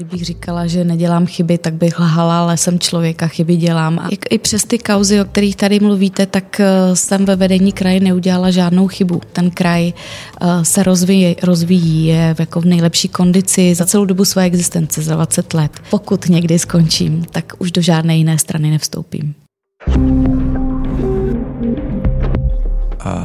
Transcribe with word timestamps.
Kdybych 0.00 0.24
říkala, 0.24 0.66
že 0.66 0.84
nedělám 0.84 1.26
chyby, 1.26 1.58
tak 1.58 1.74
bych 1.74 1.98
lhala, 1.98 2.40
ale 2.40 2.56
jsem 2.56 2.78
člověk 2.78 3.22
a 3.22 3.26
chyby 3.26 3.56
dělám. 3.56 3.98
A 3.98 4.08
i 4.30 4.38
přes 4.38 4.64
ty 4.64 4.78
kauzy, 4.78 5.20
o 5.20 5.24
kterých 5.24 5.56
tady 5.56 5.80
mluvíte, 5.80 6.26
tak 6.26 6.60
eh, 6.60 6.96
jsem 6.96 7.24
ve 7.24 7.36
vedení 7.36 7.72
kraje 7.72 8.00
neudělala 8.00 8.50
žádnou 8.50 8.88
chybu. 8.88 9.20
Ten 9.32 9.50
kraj 9.50 9.92
eh, 9.92 10.64
se 10.64 10.82
rozvíjí, 10.82 11.36
rozvíjí 11.42 12.06
je 12.06 12.36
jako 12.38 12.60
v 12.60 12.64
nejlepší 12.64 13.08
kondici 13.08 13.74
za 13.74 13.86
celou 13.86 14.04
dobu 14.04 14.24
své 14.24 14.44
existence, 14.44 15.02
za 15.02 15.14
20 15.14 15.54
let. 15.54 15.72
Pokud 15.90 16.28
někdy 16.28 16.58
skončím, 16.58 17.24
tak 17.24 17.52
už 17.58 17.72
do 17.72 17.82
žádné 17.82 18.16
jiné 18.16 18.38
strany 18.38 18.70
nevstoupím. 18.70 19.34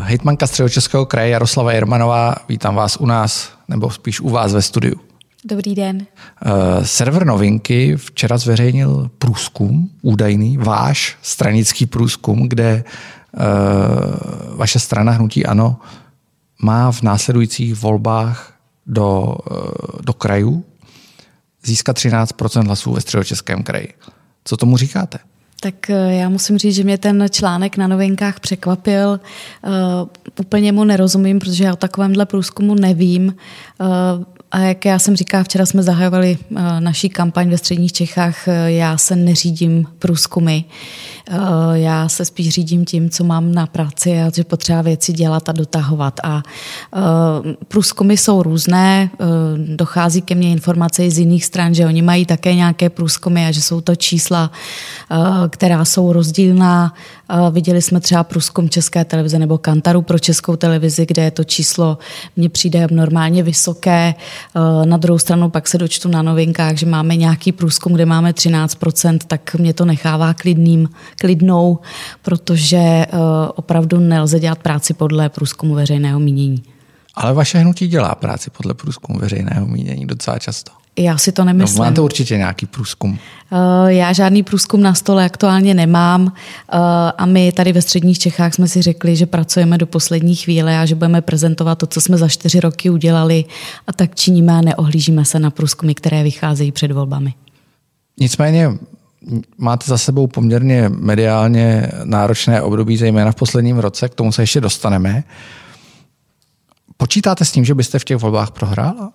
Hejtmanka 0.01 0.47
Středočeského 0.47 1.05
kraje 1.05 1.29
Jaroslava 1.29 1.73
Jermanová, 1.73 2.35
vítám 2.49 2.75
vás 2.75 2.97
u 2.97 3.05
nás, 3.05 3.51
nebo 3.67 3.89
spíš 3.89 4.21
u 4.21 4.29
vás 4.29 4.53
ve 4.53 4.61
studiu. 4.61 5.08
Dobrý 5.45 5.75
den. 5.75 5.97
Uh, 5.97 6.83
server 6.83 7.25
Novinky 7.25 7.95
včera 7.97 8.37
zveřejnil 8.37 9.11
průzkum, 9.17 9.89
údajný, 10.01 10.57
váš 10.57 11.17
stranický 11.21 11.85
průzkum, 11.85 12.49
kde 12.49 12.83
uh, 12.83 13.43
vaše 14.57 14.79
strana 14.79 15.11
Hnutí 15.11 15.45
Ano 15.45 15.79
má 16.61 16.91
v 16.91 17.01
následujících 17.01 17.75
volbách 17.75 18.53
do, 18.85 19.35
uh, 19.51 20.01
do 20.01 20.13
krajů 20.13 20.65
získat 21.63 21.97
13% 21.97 22.65
hlasů 22.65 22.93
ve 22.93 23.01
středočeském 23.01 23.63
kraji. 23.63 23.93
Co 24.43 24.57
tomu 24.57 24.77
říkáte? 24.77 25.19
Tak 25.61 25.89
já 25.89 26.29
musím 26.29 26.57
říct, 26.57 26.75
že 26.75 26.83
mě 26.83 26.97
ten 26.97 27.25
článek 27.29 27.77
na 27.77 27.87
novinkách 27.87 28.39
překvapil. 28.39 29.19
Uh, 29.63 29.71
úplně 30.39 30.71
mu 30.71 30.83
nerozumím, 30.83 31.39
protože 31.39 31.63
já 31.63 31.73
o 31.73 31.75
takovémhle 31.75 32.25
průzkumu 32.25 32.75
nevím. 32.75 33.35
Uh, 33.79 34.23
a 34.51 34.59
jak 34.59 34.85
já 34.85 34.99
jsem 34.99 35.15
říkala, 35.15 35.43
včera 35.43 35.65
jsme 35.65 35.83
zahajovali 35.83 36.37
eh, 36.57 36.81
naší 36.81 37.09
kampaň 37.09 37.49
ve 37.49 37.57
středních 37.57 37.91
Čechách, 37.91 38.47
eh, 38.47 38.71
já 38.71 38.97
se 38.97 39.15
neřídím 39.15 39.87
průzkumy. 39.99 40.63
Eh, 41.29 41.37
já 41.73 42.09
se 42.09 42.25
spíš 42.25 42.49
řídím 42.49 42.85
tím, 42.85 43.09
co 43.09 43.23
mám 43.23 43.51
na 43.51 43.67
práci 43.67 44.21
a 44.21 44.31
že 44.35 44.43
potřeba 44.43 44.81
věci 44.81 45.13
dělat 45.13 45.49
a 45.49 45.51
dotahovat. 45.51 46.19
A 46.23 46.43
průzkumy 47.67 48.17
jsou 48.17 48.43
různé, 48.43 49.09
dochází 49.75 50.21
ke 50.21 50.35
mně 50.35 50.51
informace 50.51 51.11
z 51.11 51.19
jiných 51.19 51.45
stran, 51.45 51.73
že 51.73 51.85
oni 51.85 52.01
mají 52.01 52.25
také 52.25 52.55
nějaké 52.55 52.89
průzkumy 52.89 53.45
a 53.45 53.51
že 53.51 53.61
jsou 53.61 53.81
to 53.81 53.95
čísla, 53.95 54.51
která 55.49 55.85
jsou 55.85 56.13
rozdílná. 56.13 56.93
Viděli 57.51 57.81
jsme 57.81 57.99
třeba 57.99 58.23
průzkum 58.23 58.69
České 58.69 59.05
televize 59.05 59.39
nebo 59.39 59.57
Kantaru 59.57 60.01
pro 60.01 60.19
Českou 60.19 60.55
televizi, 60.55 61.05
kde 61.05 61.23
je 61.23 61.31
to 61.31 61.43
číslo 61.43 61.97
mně 62.35 62.49
přijde 62.49 62.87
normálně 62.91 63.43
vysoké. 63.43 64.13
Eh, 64.55 64.85
na 64.85 64.97
druhou 64.97 65.19
stranu 65.19 65.49
pak 65.49 65.67
se 65.67 65.77
dočtu 65.77 66.09
na 66.09 66.21
novinkách, 66.21 66.75
že 66.75 66.85
máme 66.85 67.15
nějaký 67.15 67.51
průzkum, 67.51 67.93
kde 67.93 68.05
máme 68.05 68.33
13%, 68.33 69.19
tak 69.27 69.55
mě 69.55 69.73
to 69.73 69.85
nechává 69.85 70.33
klidným, 70.33 70.89
klidnou, 71.19 71.79
protože 72.21 72.77
eh, 72.77 73.07
opravdu 73.55 73.99
nelze 73.99 74.39
dělat 74.39 74.59
práci 74.59 74.93
podle 74.93 75.29
průzkumu 75.29 75.75
veřejného 75.75 76.19
mínění. 76.19 76.63
Ale 77.15 77.33
vaše 77.33 77.57
hnutí 77.57 77.87
dělá 77.87 78.15
práci 78.15 78.49
podle 78.49 78.73
průzkumu 78.73 79.19
veřejného 79.19 79.67
mínění 79.67 80.07
docela 80.07 80.39
často. 80.39 80.71
Já 80.99 81.17
si 81.17 81.31
to 81.31 81.43
nemyslím. 81.45 81.77
No, 81.77 81.85
máte 81.85 82.01
určitě 82.01 82.37
nějaký 82.37 82.65
průzkum. 82.65 83.19
Eh, 83.51 83.93
já 83.93 84.13
žádný 84.13 84.43
průzkum 84.43 84.81
na 84.81 84.93
stole 84.93 85.25
aktuálně 85.25 85.73
nemám 85.73 86.33
eh, 86.33 86.77
a 87.17 87.25
my 87.25 87.51
tady 87.51 87.73
ve 87.73 87.81
středních 87.81 88.19
Čechách 88.19 88.53
jsme 88.53 88.67
si 88.67 88.81
řekli, 88.81 89.15
že 89.15 89.25
pracujeme 89.25 89.77
do 89.77 89.85
poslední 89.85 90.35
chvíle 90.35 90.79
a 90.79 90.85
že 90.85 90.95
budeme 90.95 91.21
prezentovat 91.21 91.75
to, 91.75 91.87
co 91.87 92.01
jsme 92.01 92.17
za 92.17 92.27
čtyři 92.27 92.59
roky 92.59 92.89
udělali 92.89 93.45
a 93.87 93.93
tak 93.93 94.15
činíme 94.15 94.53
a 94.53 94.61
neohlížíme 94.61 95.25
se 95.25 95.39
na 95.39 95.49
průzkumy, 95.49 95.93
které 95.93 96.23
vycházejí 96.23 96.71
před 96.71 96.91
volbami. 96.91 97.33
Nicméně 98.19 98.69
máte 99.57 99.85
za 99.87 99.97
sebou 99.97 100.27
poměrně 100.27 100.89
mediálně 100.89 101.91
náročné 102.03 102.61
období, 102.61 102.97
zejména 102.97 103.31
v 103.31 103.35
posledním 103.35 103.77
roce, 103.77 104.09
k 104.09 104.15
tomu 104.15 104.31
se 104.31 104.41
ještě 104.41 104.61
dostaneme. 104.61 105.23
Počítáte 106.97 107.45
s 107.45 107.51
tím, 107.51 107.65
že 107.65 107.75
byste 107.75 107.99
v 107.99 108.05
těch 108.05 108.17
volbách 108.17 108.51
prohrála? 108.51 109.11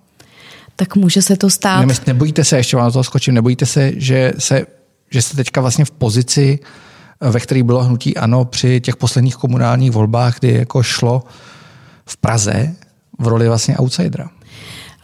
Tak 0.77 0.97
může 0.97 1.23
se 1.23 1.37
to 1.37 1.51
stát. 1.51 1.87
Ne, 1.87 1.95
nebojíte 2.07 2.45
se, 2.45 2.57
ještě 2.57 2.77
vám 2.77 2.87
na 2.87 2.91
toho 2.91 3.05
skočím, 3.05 3.35
nebojíte 3.35 3.67
se, 3.67 3.93
že, 3.97 4.33
se, 4.39 4.67
že 5.11 5.23
jste 5.23 5.37
teďka 5.37 5.61
vlastně 5.61 5.85
v 5.85 5.91
pozici, 5.91 6.59
ve 7.21 7.41
které 7.41 7.63
bylo 7.63 7.85
hnutí 7.85 8.17
ANO 8.17 8.45
při 8.45 8.81
těch 8.81 8.97
posledních 8.97 9.37
komunálních 9.37 9.91
volbách, 9.91 10.39
kdy 10.39 10.55
jako 10.55 10.83
šlo 10.83 11.23
v 12.07 12.17
Praze 12.17 12.75
v 13.19 13.27
roli 13.27 13.49
vlastně 13.49 13.77
outsidera? 13.77 14.31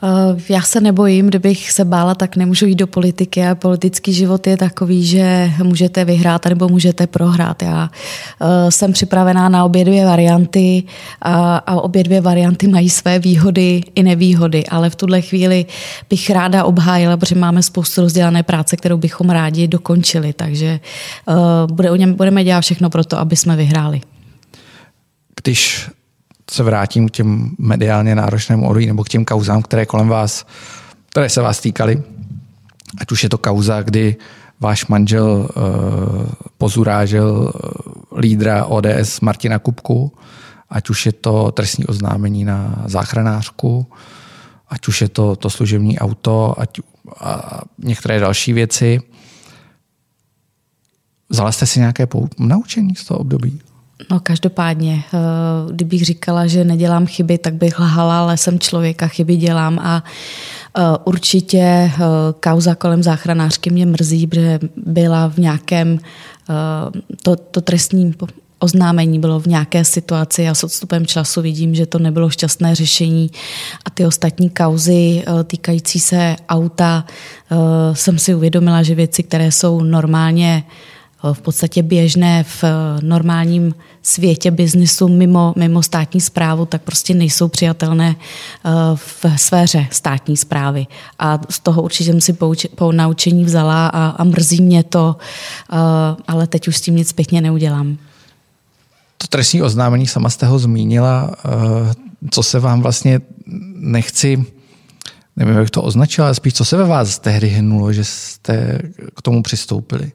Eh, 0.03 0.43
já 0.49 0.63
se 0.63 0.81
nebojím, 0.81 1.27
kdybych 1.27 1.73
se 1.73 1.85
bála, 1.85 2.15
tak 2.15 2.37
nemůžu 2.37 2.67
jít 2.67 2.75
do 2.75 2.87
politiky 2.87 3.47
a 3.47 3.55
politický 3.55 4.13
život 4.13 4.47
je 4.47 4.57
takový, 4.57 5.07
že 5.07 5.51
můžete 5.63 6.05
vyhrát 6.05 6.47
nebo 6.47 6.69
můžete 6.69 7.07
prohrát. 7.07 7.63
Já 7.63 7.91
eh, 8.41 8.71
jsem 8.71 8.93
připravená 8.93 9.49
na 9.49 9.65
obě 9.65 9.85
dvě 9.85 10.07
varianty 10.07 10.83
a, 11.23 11.75
obě 11.83 12.05
dvě 12.05 12.21
varianty 12.21 12.69
mají 12.69 12.91
své 12.91 13.19
výhody 13.19 13.81
i 13.95 14.03
nevýhody, 14.03 14.67
ale 14.67 14.91
v 14.91 14.97
tuhle 14.97 15.21
chvíli 15.21 15.67
bych 16.11 16.31
ráda 16.31 16.65
obhájila, 16.65 17.17
protože 17.17 17.35
máme 17.35 17.63
spoustu 17.63 18.01
rozdělané 18.01 18.43
práce, 18.43 18.77
kterou 18.77 18.97
bychom 18.97 19.31
rádi 19.31 19.69
dokončili, 19.69 20.33
takže 20.33 20.81
uh, 21.29 21.37
bude, 21.77 22.07
budeme 22.07 22.45
dělat 22.45 22.61
všechno 22.61 22.91
pro 22.91 23.05
to, 23.05 23.19
aby 23.19 23.37
jsme 23.37 23.57
vyhráli. 23.57 24.01
Když 25.43 25.91
se 26.51 26.63
vrátím 26.63 27.09
k 27.09 27.13
těm 27.13 27.51
mediálně 27.59 28.15
náročnému 28.15 28.69
odví 28.69 28.87
nebo 28.87 29.05
k 29.05 29.09
těm 29.09 29.25
kauzám, 29.25 29.63
které 29.63 29.87
kolem 29.87 30.09
vás, 30.09 30.47
které 31.11 31.29
se 31.29 31.41
vás 31.43 31.61
týkaly. 31.61 32.03
Ať 33.01 33.13
už 33.13 33.23
je 33.23 33.29
to 33.29 33.39
kauza, 33.39 33.83
kdy 33.83 34.17
váš 34.61 34.87
manžel 34.87 35.49
uh, 35.57 36.27
pozurážel 36.59 37.31
uh, 37.31 38.19
lídra 38.19 38.65
ODS 38.65 39.21
Martina 39.21 39.59
Kupku, 39.59 40.13
ať 40.71 40.91
už 40.91 41.07
je 41.07 41.13
to 41.13 41.53
trestní 41.53 41.87
oznámení 41.87 42.45
na 42.45 42.83
záchranářku, 42.87 43.87
ať 44.69 44.89
už 44.89 45.01
je 45.01 45.09
to 45.09 45.37
to 45.37 45.51
služební 45.51 45.99
auto, 45.99 46.55
ať 46.61 46.81
a 47.21 47.61
některé 47.79 48.21
další 48.21 48.53
věci. 48.53 49.01
Vzala 51.29 51.53
jste 51.53 51.67
si 51.67 51.79
nějaké 51.79 52.07
naučení 52.39 52.95
z 52.95 53.05
toho 53.05 53.21
období? 53.21 53.61
No 54.11 54.21
každopádně, 54.21 55.05
eh, 55.15 55.19
kdybych 55.73 56.05
říkala, 56.05 56.47
že 56.47 56.65
nedělám 56.65 57.07
chyby, 57.07 57.39
tak 57.39 57.55
bych 57.55 57.79
lhala, 57.79 58.21
ale 58.21 58.37
jsem 58.37 58.59
člověk 58.59 59.03
a 59.03 59.09
chyby 59.09 59.37
dělám 59.37 59.79
a 59.79 60.05
eh, 60.79 60.83
určitě 61.05 61.59
eh, 61.59 61.93
kauza 62.41 62.75
kolem 62.75 63.03
záchranářky 63.03 63.71
mě 63.71 63.87
mrzí, 63.87 64.27
protože 64.27 64.59
byla 64.77 65.29
v 65.29 65.39
nějakém, 65.39 65.99
to, 67.23 67.37
to 67.37 67.61
trestní 67.61 68.15
oznámení 68.59 69.19
bylo 69.19 69.41
v 69.41 69.47
nějaké 69.47 69.85
situaci 69.85 70.49
a 70.49 70.55
s 70.55 70.65
odstupem 70.65 71.07
času 71.07 71.43
vidím, 71.43 71.75
že 71.75 71.87
to 71.87 71.99
nebylo 71.99 72.31
šťastné 72.31 72.75
řešení 72.75 73.31
a 73.85 73.91
ty 73.91 74.07
ostatní 74.07 74.51
kauzy 74.51 75.23
týkající 75.45 76.01
se 76.01 76.37
auta 76.49 77.05
jsem 77.93 78.19
si 78.19 78.35
uvědomila, 78.35 78.83
že 78.83 78.95
věci, 78.95 79.23
které 79.23 79.53
jsou 79.53 79.83
normálně 79.83 80.65
v 81.33 81.41
podstatě 81.41 81.83
běžné 81.83 82.45
v 82.45 82.65
normálním 83.03 83.75
světě 84.03 84.51
biznisu 84.51 85.09
mimo, 85.09 85.53
mimo 85.57 85.83
státní 85.83 86.21
zprávu, 86.21 86.67
tak 86.67 86.83
prostě 86.83 87.15
nejsou 87.15 87.49
přijatelné 87.49 88.17
eh, 88.17 88.71
v 88.95 89.25
sféře 89.37 89.87
státní 89.91 90.37
zprávy. 90.37 90.87
A 91.19 91.41
z 91.51 91.61
toho 91.61 91.83
určitě 91.83 92.11
jsem 92.11 92.21
si 92.21 92.33
pouč, 92.33 92.67
po 92.75 92.93
naučení 92.93 93.45
vzala 93.45 93.87
a, 93.87 94.09
a 94.09 94.25
mrzí 94.25 94.63
mě 94.63 94.83
to, 94.83 95.17
eh, 95.73 95.77
ale 96.29 96.47
teď 96.47 96.69
už 96.69 96.77
s 96.77 96.81
tím 96.81 96.97
nic 96.97 97.09
zpětně 97.09 97.41
neudělám. 97.41 97.99
To 99.19 99.27
trestní 99.27 99.63
oznámení, 99.63 100.07
sama 100.07 100.31
jste 100.31 100.47
ho 100.47 100.59
zmínila, 100.59 101.31
eh, 101.45 101.49
co 102.31 102.43
se 102.43 102.61
vám 102.61 102.83
vlastně 102.83 103.21
nechci 103.75 104.45
nevím, 105.37 105.57
jak 105.57 105.71
to 105.71 105.83
označila, 105.83 106.27
ale 106.27 106.35
spíš 106.35 106.55
co 106.55 106.65
se 106.65 106.77
ve 106.77 106.85
vás 106.85 107.19
tehdy 107.19 107.49
hnulo, 107.49 107.93
že 107.93 108.05
jste 108.05 108.79
k 109.17 109.23
tomu 109.23 109.43
přistoupili? 109.43 110.13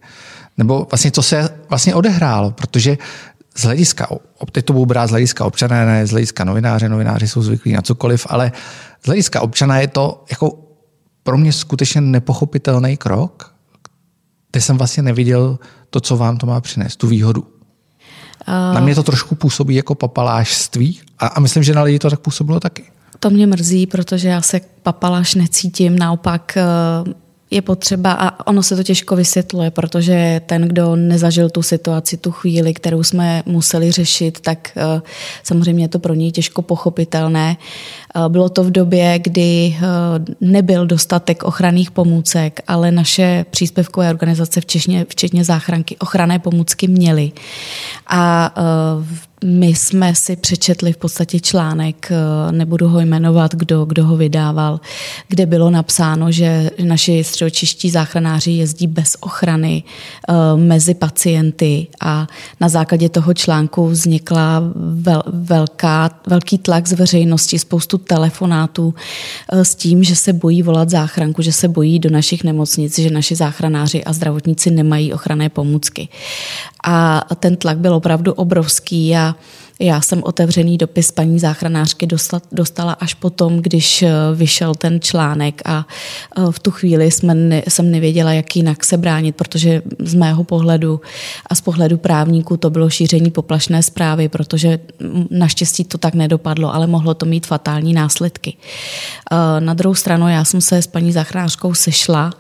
Nebo 0.58 0.88
vlastně 0.92 1.12
co 1.12 1.22
se 1.22 1.50
vlastně 1.70 1.96
odehrálo? 1.96 2.52
Protože 2.52 2.98
z 3.58 3.64
hlediska, 3.64 4.08
teď 4.52 4.66
to 4.66 4.74
budu 4.74 4.86
brát 4.86 5.08
z 5.08 5.10
hlediska 5.10 5.46
občana, 5.46 5.86
ne 5.86 6.08
z 6.08 6.12
hlediska 6.12 6.44
novináře, 6.44 6.90
novináři 6.90 7.28
jsou 7.28 7.42
zvyklí 7.42 7.74
na 7.74 7.82
cokoliv, 7.82 8.28
ale 8.30 8.52
z 9.04 9.06
hlediska 9.06 9.42
občana 9.42 9.80
je 9.80 9.88
to 9.88 10.24
jako 10.30 10.60
pro 11.24 11.38
mě 11.38 11.54
skutečně 11.54 12.02
nepochopitelný 12.02 12.98
krok, 12.98 13.56
kde 14.52 14.62
jsem 14.62 14.78
vlastně 14.78 15.04
neviděl 15.04 15.60
to, 15.90 16.00
co 16.00 16.18
vám 16.18 16.38
to 16.38 16.46
má 16.46 16.62
přinést, 16.62 16.96
tu 16.96 17.08
výhodu. 17.08 17.42
Uh, 17.42 18.76
na 18.76 18.80
mě 18.80 18.96
to 18.96 19.04
trošku 19.04 19.36
působí 19.36 19.76
jako 19.76 19.96
papalášství 19.96 21.02
a, 21.20 21.28
a 21.28 21.40
myslím, 21.40 21.64
že 21.64 21.74
na 21.74 21.84
lidi 21.84 22.00
to 22.00 22.10
tak 22.10 22.20
působilo 22.20 22.60
taky. 22.60 22.84
To 23.20 23.30
mě 23.30 23.48
mrzí, 23.48 23.88
protože 23.88 24.28
já 24.28 24.42
se 24.42 24.62
papaláš 24.84 25.36
necítím, 25.36 26.00
naopak 26.00 26.58
je 27.56 27.62
potřeba, 27.62 28.12
a 28.12 28.48
ono 28.48 28.64
se 28.64 28.76
to 28.76 28.84
těžko 28.84 29.16
vysvětluje, 29.16 29.72
protože 29.72 30.42
ten, 30.46 30.62
kdo 30.62 30.96
nezažil 30.96 31.50
tu 31.50 31.62
situaci, 31.62 32.18
tu 32.18 32.32
chvíli, 32.32 32.74
kterou 32.74 33.04
jsme 33.04 33.44
museli 33.46 33.92
řešit, 33.92 34.40
tak 34.40 34.72
uh, 34.76 35.02
samozřejmě 35.44 35.84
je 35.84 35.88
to 35.88 36.00
pro 36.00 36.14
něj 36.14 36.32
těžko 36.32 36.62
pochopitelné. 36.62 37.58
Uh, 38.16 38.30
bylo 38.30 38.50
to 38.50 38.64
v 38.64 38.72
době, 38.72 39.20
kdy 39.20 39.76
uh, 39.78 40.26
nebyl 40.42 40.86
dostatek 40.86 41.44
ochranných 41.44 41.92
pomůcek, 41.92 42.60
ale 42.68 42.92
naše 42.92 43.46
příspěvkové 43.50 44.10
organizace, 44.10 44.62
včetně, 44.62 45.06
včetně 45.10 45.44
záchranky, 45.44 45.98
ochranné 45.98 46.40
pomůcky 46.40 46.88
měly. 46.88 47.32
A 48.08 48.54
my 49.44 49.68
jsme 49.68 50.16
si 50.16 50.36
přečetli 50.36 50.94
v 50.94 50.98
podstatě 50.98 51.40
článek, 51.40 52.12
eh, 52.12 52.52
nebudu 52.52 52.88
ho 52.88 53.00
jmenovat, 53.00 53.56
kdo, 53.56 53.86
kdo 53.86 54.06
ho 54.06 54.18
vydával, 54.18 54.80
kde 55.28 55.46
bylo 55.46 55.70
napsáno, 55.70 56.32
že 56.32 56.72
naši 56.84 57.24
středočiští 57.24 57.90
záchranáři 57.90 58.52
jezdí 58.52 58.88
bez 58.88 59.18
ochrany 59.20 59.84
eh, 60.30 60.34
mezi 60.56 60.94
pacienty 60.94 61.88
a 62.02 62.28
na 62.60 62.70
základě 62.70 63.10
toho 63.10 63.34
článku 63.34 63.88
vznikla 63.88 64.64
vel, 64.76 65.24
velká, 65.28 66.10
velký 66.28 66.58
tlak 66.58 66.88
z 66.88 66.94
veřejnosti, 66.94 67.60
spoustu 67.60 67.98
telefonátů 67.98 68.94
eh, 69.52 69.66
s 69.66 69.76
tím, 69.76 70.04
že 70.04 70.16
se 70.16 70.34
bojí 70.34 70.64
volat 70.64 70.90
záchranku, 70.90 71.42
že 71.42 71.52
se 71.52 71.68
bojí 71.68 72.00
do 72.00 72.10
našich 72.10 72.44
nemocnic, 72.44 73.00
že 73.00 73.10
naši 73.10 73.36
záchranáři 73.36 74.04
a 74.04 74.14
zdravotníci 74.14 74.72
nemají 74.72 75.14
ochranné 75.14 75.50
pomůcky. 75.50 76.08
A 76.88 77.22
ten 77.40 77.56
tlak 77.56 77.78
byl 77.78 77.94
opravdu 77.94 78.34
obrovský. 78.34 79.16
A 79.16 79.36
já 79.80 80.02
jsem 80.02 80.24
otevřený 80.24 80.78
dopis 80.78 81.12
paní 81.12 81.40
záchranářky 81.40 82.08
dostala 82.52 82.94
až 82.94 83.14
potom, 83.14 83.62
když 83.62 84.02
eh, 84.02 84.12
vyšel 84.36 84.76
ten 84.76 85.00
článek 85.02 85.62
a 85.66 85.88
eh, 86.38 86.42
v 86.52 86.60
tu 86.60 86.72
chvíli 86.72 87.12
jsme 87.12 87.62
jsem 87.70 87.92
nevěděla, 87.92 88.34
jak 88.34 88.56
jinak 88.56 88.86
se 88.86 88.98
bránit, 88.98 89.36
protože 89.36 89.82
z 90.00 90.14
mého 90.14 90.44
pohledu 90.44 91.02
a 91.48 91.56
z 91.56 91.62
pohledu 91.62 91.98
právníků 91.98 92.58
to 92.58 92.70
bylo 92.70 92.90
šíření 92.90 93.32
poplašné 93.32 93.84
zprávy, 93.84 94.30
protože 94.30 94.80
naštěstí 95.32 95.84
to 95.84 95.98
tak 95.98 96.14
nedopadlo, 96.14 96.76
ale 96.76 96.88
mohlo 96.88 97.14
to 97.14 97.26
mít 97.26 97.48
fatální 97.48 97.94
následky. 97.94 98.58
Eh, 99.32 99.62
na 99.62 99.74
druhou 99.74 99.96
stranu 99.96 100.30
já 100.30 100.46
jsem 100.46 100.62
se 100.62 100.82
s 100.82 100.88
paní 100.88 101.12
záchranářkou 101.12 101.74
sešla 101.74 102.34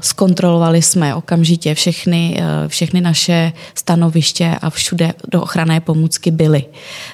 zkontrolovali 0.00 0.82
jsme 0.82 1.14
okamžitě 1.14 1.74
všechny, 1.74 2.42
všechny 2.66 3.00
naše 3.00 3.52
stanoviště 3.74 4.56
a 4.62 4.70
všude 4.70 5.14
do 5.30 5.42
ochranné 5.42 5.80
pomůcky 5.80 6.30
byly. 6.42 6.64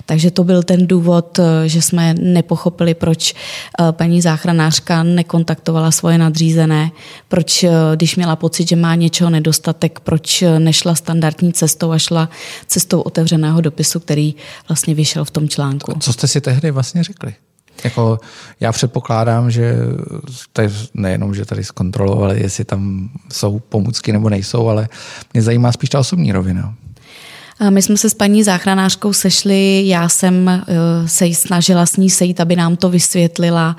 Takže 0.06 0.30
to 0.30 0.44
byl 0.44 0.62
ten 0.62 0.86
důvod, 0.86 1.38
eh, 1.38 1.68
že 1.68 1.82
jsme 1.82 2.14
nepochopili, 2.14 2.94
proč 2.94 3.34
paní 3.90 4.20
záchranářka 4.20 5.02
nekontaktovala 5.02 5.90
svoje 5.90 6.18
nadřízené, 6.18 6.90
proč, 7.28 7.64
když 7.94 8.16
měla 8.16 8.36
pocit, 8.36 8.68
že 8.68 8.76
má 8.76 8.94
něčeho 8.94 9.30
nedostatek, 9.30 10.00
proč 10.00 10.44
nešla 10.58 10.94
standardní 10.94 11.52
cestou 11.52 11.92
a 11.92 11.98
šla 11.98 12.28
cestou 12.66 13.00
otevřeného 13.00 13.60
dopisu, 13.60 14.00
který 14.00 14.34
vlastně 14.68 14.94
vyšel 14.94 15.24
v 15.24 15.30
tom 15.30 15.48
článku. 15.48 15.92
Co 16.00 16.12
jste 16.12 16.28
si 16.28 16.40
tehdy 16.40 16.70
vlastně 16.70 17.04
řekli? 17.04 17.34
Jako, 17.84 18.20
já 18.60 18.72
předpokládám, 18.72 19.50
že 19.50 19.76
tady 20.52 20.68
nejenom, 20.94 21.34
že 21.34 21.44
tady 21.44 21.64
zkontrolovali, 21.64 22.40
jestli 22.40 22.64
tam 22.64 23.08
jsou 23.32 23.58
pomůcky 23.58 24.12
nebo 24.12 24.28
nejsou, 24.28 24.68
ale 24.68 24.88
mě 25.32 25.42
zajímá 25.42 25.72
spíš 25.72 25.90
ta 25.90 26.00
osobní 26.00 26.32
rovina. 26.32 26.74
My 27.70 27.82
jsme 27.82 27.96
se 27.96 28.10
s 28.10 28.14
paní 28.14 28.42
záchranářkou 28.42 29.12
sešli, 29.12 29.82
já 29.86 30.08
jsem 30.08 30.48
eh, 30.48 30.64
se 31.06 31.26
jí 31.26 31.34
snažila 31.34 31.86
s 31.86 31.96
ní 31.96 32.10
sejít, 32.10 32.40
aby 32.40 32.56
nám 32.56 32.76
to 32.76 32.88
vysvětlila. 32.88 33.76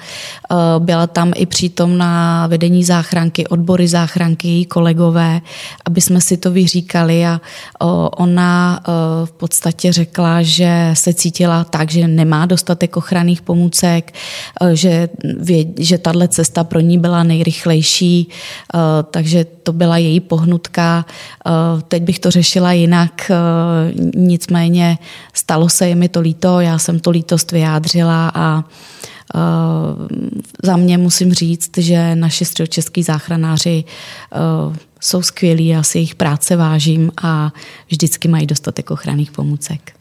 Eh, 0.51 0.55
byla 0.79 1.07
tam 1.07 1.31
i 1.35 1.45
přítomná 1.45 2.47
vedení 2.47 2.83
záchranky, 2.83 3.47
odbory 3.47 3.87
záchranky, 3.87 4.47
její 4.47 4.65
kolegové, 4.65 5.41
aby 5.85 6.01
jsme 6.01 6.21
si 6.21 6.37
to 6.37 6.51
vyříkali 6.51 7.25
a 7.25 7.41
ona 8.17 8.79
eh, 8.79 8.91
v 9.25 9.31
podstatě 9.31 9.93
řekla, 9.93 10.41
že 10.41 10.91
se 10.93 11.13
cítila 11.13 11.63
tak, 11.63 11.91
že 11.91 12.07
nemá 12.07 12.45
dostatek 12.45 12.97
ochranných 12.97 13.41
pomůcek, 13.41 14.13
že, 14.73 15.09
že 15.77 15.97
tahle 15.97 16.27
cesta 16.27 16.63
pro 16.63 16.79
ní 16.79 16.97
byla 16.97 17.23
nejrychlejší, 17.23 18.29
takže 19.11 19.45
to 19.63 19.73
byla 19.73 19.97
její 19.97 20.19
pohnutka. 20.19 21.05
Teď 21.87 22.03
bych 22.03 22.19
to 22.19 22.31
řešila 22.31 22.73
jinak 22.73 23.31
nicméně 24.15 24.97
stalo 25.33 25.69
se, 25.69 25.95
mi 25.95 26.09
to 26.09 26.21
líto, 26.21 26.59
já 26.59 26.77
jsem 26.77 26.99
to 26.99 27.09
lítost 27.09 27.51
vyjádřila 27.51 28.31
a 28.35 28.63
za 30.63 30.77
mě 30.77 30.97
musím 30.97 31.33
říct, 31.33 31.77
že 31.77 32.15
naši 32.15 32.45
středočeský 32.45 33.03
záchranáři 33.03 33.83
jsou 34.99 35.21
skvělí, 35.21 35.67
já 35.67 35.83
si 35.83 35.97
jejich 35.97 36.15
práce 36.15 36.55
vážím 36.55 37.11
a 37.23 37.53
vždycky 37.87 38.27
mají 38.27 38.47
dostatek 38.47 38.91
ochranných 38.91 39.31
pomůcek. 39.31 39.91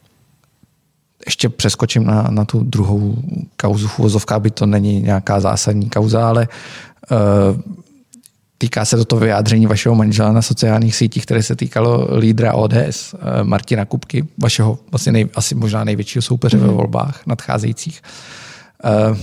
Ještě 1.26 1.48
přeskočím 1.48 2.04
na, 2.04 2.22
na 2.30 2.44
tu 2.44 2.60
druhou 2.64 3.16
kauzu 3.56 3.88
v 3.88 3.98
uvozovkách, 3.98 4.40
by 4.40 4.50
to 4.50 4.66
není 4.66 5.02
nějaká 5.02 5.40
zásadní 5.40 5.90
kauza, 5.90 6.28
ale 6.28 6.48
uh, 7.10 7.60
Týká 8.58 8.84
se 8.84 8.96
toto 8.96 9.16
vyjádření 9.16 9.66
vašeho 9.66 9.94
manžela 9.94 10.32
na 10.32 10.42
sociálních 10.42 10.96
sítích, 10.96 11.22
které 11.26 11.42
se 11.42 11.56
týkalo 11.56 12.18
lídra 12.18 12.54
ODS, 12.54 13.14
eh, 13.14 13.44
Martina 13.44 13.84
Kupky, 13.84 14.24
vašeho 14.38 14.78
vlastně 14.90 15.12
nej, 15.12 15.28
asi 15.34 15.54
možná 15.54 15.84
největšího 15.84 16.22
soupeře 16.22 16.56
mm-hmm. 16.56 16.60
ve 16.60 16.66
mhm. 16.66 16.76
volbách 16.76 17.26
nadcházejících. 17.26 18.02
Eh, 18.84 19.16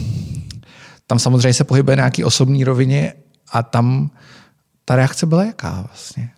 tam 1.07 1.19
samozřejmě 1.19 1.53
se 1.53 1.63
pohybuje 1.63 1.95
nějaký 1.95 2.23
osobní 2.23 2.63
rovině 2.63 3.13
a 3.51 3.63
tam 3.63 4.09
ta 4.85 4.95
reakce 4.95 5.25
byla 5.25 5.43
jaká 5.43 5.83
vlastně? 5.87 6.29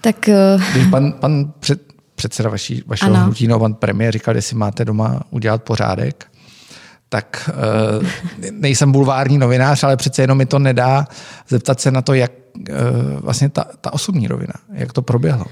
Tak... 0.00 0.28
Eh, 0.28 0.58
Když 0.72 0.86
pan, 0.86 1.12
pan 1.12 1.52
před, 1.60 1.82
předseda 2.14 2.50
vaší, 2.50 2.82
vašeho 2.86 3.14
ano. 3.14 3.24
hnutí, 3.24 3.46
no, 3.46 3.58
pan 3.58 3.74
premiér 3.74 4.12
říkal, 4.12 4.36
jestli 4.36 4.56
máte 4.56 4.84
doma 4.84 5.22
udělat 5.30 5.62
pořádek, 5.62 6.26
tak 7.12 7.50
eh, 7.50 8.50
nejsem 8.50 8.92
bulvární 8.92 9.38
novinář, 9.38 9.84
ale 9.84 9.96
přece 9.96 10.22
jenom 10.22 10.38
mi 10.38 10.46
to 10.46 10.58
nedá 10.58 11.06
zeptat 11.48 11.80
se 11.80 11.90
na 11.90 12.02
to, 12.02 12.14
jak 12.14 12.32
eh, 12.68 12.74
vlastně 13.20 13.48
ta, 13.48 13.64
ta 13.80 13.92
osobní 13.92 14.28
rovina, 14.28 14.52
jak 14.72 14.92
to 14.92 15.02
proběhlo. 15.02 15.44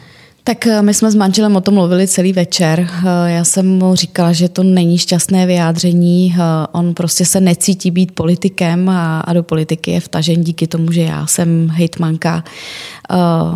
Tak 0.45 0.67
eh, 0.67 0.83
my 0.83 0.95
jsme 0.95 1.11
s 1.11 1.15
manželem 1.15 1.57
o 1.57 1.61
tom 1.61 1.75
mluvili 1.75 2.09
celý 2.09 2.33
večer. 2.33 2.89
Já 3.27 3.45
jsem 3.45 3.69
mu 3.79 3.95
říkala, 3.95 4.33
že 4.33 4.49
to 4.49 4.62
není 4.62 4.99
šťastné 4.99 5.47
vyjádření. 5.47 6.37
On 6.73 6.95
prostě 6.95 7.25
se 7.25 7.41
necítí 7.41 7.91
být 7.91 8.13
politikem 8.13 8.89
a, 8.89 9.21
a 9.21 9.33
do 9.33 9.43
politiky 9.43 9.91
je 9.91 10.01
vtažen 10.01 10.45
díky 10.45 10.67
tomu, 10.67 10.93
že 10.93 11.03
já 11.03 11.27
jsem 11.27 11.69
hejtmanka. 11.69 12.45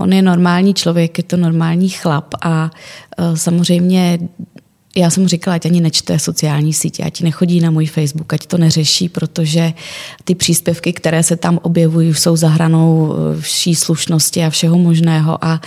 On 0.01 0.13
je 0.13 0.23
normální 0.23 0.75
člověk, 0.75 1.19
je 1.19 1.25
to 1.25 1.37
normální 1.37 1.89
chlap 1.89 2.35
a 2.43 2.71
samozřejmě 3.35 4.19
já 4.97 5.11
jsem 5.11 5.23
mu 5.23 5.29
říkala, 5.29 5.55
ať 5.55 5.67
ani 5.67 5.81
nečte 5.81 6.19
sociální 6.19 6.73
sítě, 6.73 7.03
ať 7.03 7.21
nechodí 7.21 7.61
na 7.61 7.71
můj 7.71 7.87
Facebook, 7.87 8.33
ať 8.33 8.47
to 8.47 8.59
neřeší, 8.59 9.09
protože 9.09 9.73
ty 10.25 10.35
příspěvky, 10.35 10.93
které 10.93 11.23
se 11.23 11.37
tam 11.37 11.59
objevují, 11.63 12.15
jsou 12.15 12.37
za 12.37 12.49
hranou 12.49 13.15
eh, 13.15 13.41
vší 13.41 13.75
slušnosti 13.75 14.45
a 14.45 14.51
všeho 14.51 14.79
možného. 14.79 15.45
A 15.45 15.61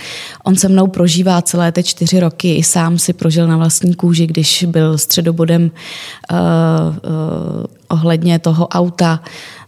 on 0.44 0.56
se 0.56 0.68
mnou 0.68 0.86
prožívá 0.86 1.42
celé 1.42 1.72
ty 1.72 1.82
čtyři 1.82 2.20
roky, 2.20 2.54
i 2.54 2.62
sám 2.62 2.98
si 2.98 3.12
prožil 3.12 3.46
na 3.46 3.56
vlastní 3.56 3.94
kůži, 3.94 4.26
když 4.26 4.64
byl 4.68 4.98
středobodem 4.98 5.70
uh, 6.32 6.38
uh, 6.38 7.64
ohledně 7.88 8.38
toho 8.38 8.68
auta, 8.68 9.20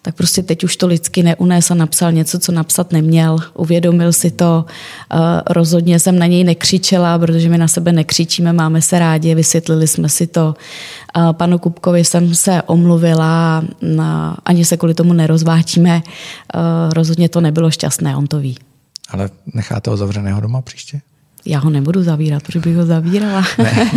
tak 0.02 0.14
prostě 0.14 0.42
teď 0.42 0.64
už 0.64 0.76
to 0.76 0.86
lidsky 0.86 1.22
neunes 1.22 1.70
a 1.70 1.74
napsal 1.74 2.12
něco, 2.12 2.38
co 2.38 2.52
napsat 2.52 2.92
neměl. 2.92 3.38
Uvědomil 3.54 4.12
si 4.12 4.30
to. 4.30 4.64
Eh, 5.12 5.16
rozhodně 5.46 6.00
jsem 6.00 6.18
na 6.18 6.26
něj 6.26 6.44
nekřičela, 6.44 7.18
protože 7.18 7.48
my 7.48 7.58
na 7.58 7.68
sebe 7.68 7.92
nekřičíme, 7.92 8.52
máme 8.52 8.82
se 8.82 8.98
rádi, 8.98 9.34
vysvětlili 9.34 9.86
jsme 9.86 10.08
si 10.08 10.26
to. 10.26 10.54
Eh, 11.16 11.32
panu 11.32 11.58
Kupkovi 11.58 12.04
jsem 12.04 12.34
se 12.34 12.62
omluvila, 12.62 13.64
ani 14.44 14.64
se 14.64 14.76
kvůli 14.76 14.94
tomu 14.94 15.12
nerozvátíme. 15.12 16.02
Eh, 16.02 16.58
rozhodně 16.92 17.28
to 17.28 17.40
nebylo 17.40 17.70
šťastné, 17.70 18.16
on 18.16 18.26
to 18.26 18.38
ví. 18.38 18.56
Ale 19.10 19.30
necháte 19.54 19.90
ho 19.90 19.96
zavřeného 19.96 20.40
doma 20.40 20.62
příště? 20.62 21.00
Já 21.44 21.58
ho 21.58 21.70
nebudu 21.70 22.02
zavírat, 22.02 22.42
protože 22.42 22.60
bych 22.60 22.76
ho 22.76 22.86
zavírala. 22.86 23.44
Ne. 23.58 23.90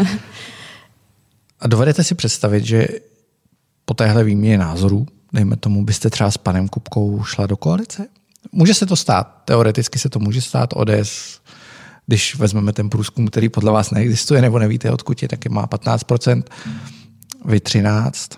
A 1.60 1.68
dovedete 1.68 2.04
si 2.04 2.14
představit, 2.14 2.64
že 2.64 2.88
po 3.90 3.94
téhle 3.94 4.24
výměně 4.24 4.58
názorů, 4.58 5.06
dejme 5.32 5.56
tomu, 5.56 5.84
byste 5.84 6.10
třeba 6.10 6.30
s 6.30 6.38
panem 6.38 6.68
Kupkou 6.68 7.24
šla 7.24 7.46
do 7.46 7.56
koalice? 7.56 8.08
Může 8.52 8.74
se 8.74 8.86
to 8.86 8.96
stát, 8.96 9.42
teoreticky 9.44 9.98
se 9.98 10.08
to 10.08 10.18
může 10.18 10.40
stát. 10.40 10.70
ODS, 10.72 11.40
když 12.06 12.36
vezmeme 12.36 12.72
ten 12.72 12.90
průzkum, 12.90 13.26
který 13.28 13.48
podle 13.48 13.72
vás 13.72 13.90
neexistuje, 13.90 14.42
nebo 14.42 14.58
nevíte, 14.58 14.90
odkud 14.90 15.22
je, 15.22 15.28
taky 15.28 15.48
má 15.48 15.66
15%, 15.66 16.42
vy 17.44 17.58
13%. 17.58 18.36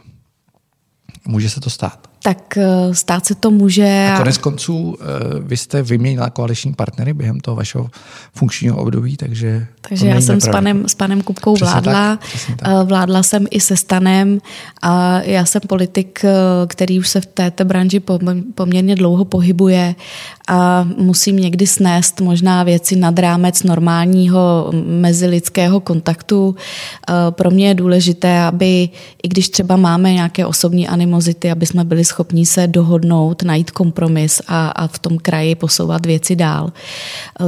Může 1.26 1.50
se 1.50 1.61
to 1.61 1.71
stát? 1.71 2.11
Tak 2.23 2.57
eh, 2.57 2.95
stát 2.95 3.26
se 3.26 3.35
to 3.35 3.50
může. 3.50 4.11
A 4.14 4.19
konec 4.19 4.38
konců 4.38 4.97
eh, 5.00 5.05
vy 5.41 5.57
jste 5.57 5.83
vyměnila 5.83 6.31
koaliční 6.31 6.75
partnery 6.75 7.12
během 7.12 7.41
toho 7.41 7.57
vašeho 7.57 7.91
funkčního 8.35 8.76
období, 8.76 9.17
takže... 9.17 9.67
Takže 9.88 10.07
já 10.07 10.21
jsem 10.21 10.41
s 10.41 10.49
panem, 10.49 10.88
s 10.88 10.95
panem 10.95 11.23
Kupkou 11.23 11.55
přesně 11.55 11.71
vládla. 11.71 12.17
Tak, 12.17 12.57
tak. 12.57 12.69
Eh, 12.69 12.85
vládla 12.85 13.23
jsem 13.23 13.47
i 13.50 13.61
se 13.61 13.76
Stanem 13.76 14.38
a 14.83 15.21
já 15.21 15.45
jsem 15.45 15.61
politik, 15.67 16.25
který 16.67 16.99
už 16.99 17.09
se 17.09 17.21
v 17.21 17.26
této 17.26 17.64
branži 17.64 18.02
poměrně 18.55 18.97
dlouho 18.97 19.25
pohybuje 19.25 19.95
a 20.49 20.88
musím 20.99 21.37
někdy 21.37 21.67
snést 21.67 22.21
možná 22.21 22.62
věci 22.62 22.97
nad 22.97 23.19
rámec 23.19 23.62
normálního 23.62 24.71
mezilidského 24.87 25.81
kontaktu. 25.81 26.57
Pro 27.31 27.50
mě 27.50 27.69
je 27.69 27.75
důležité, 27.75 28.41
aby, 28.41 28.88
i 29.23 29.29
když 29.29 29.49
třeba 29.49 29.76
máme 29.76 30.12
nějaké 30.12 30.47
osobní 30.47 30.88
animozity, 30.88 31.50
aby 31.50 31.67
jsme 31.67 31.85
byli 31.85 32.05
schopni 32.12 32.47
se 32.47 32.66
dohodnout, 32.66 33.42
najít 33.42 33.71
kompromis 33.71 34.42
a, 34.49 34.69
a 34.69 34.87
v 34.87 34.99
tom 34.99 35.19
kraji 35.19 35.54
posouvat 35.54 36.07
věci 36.07 36.37
dál. 36.37 36.73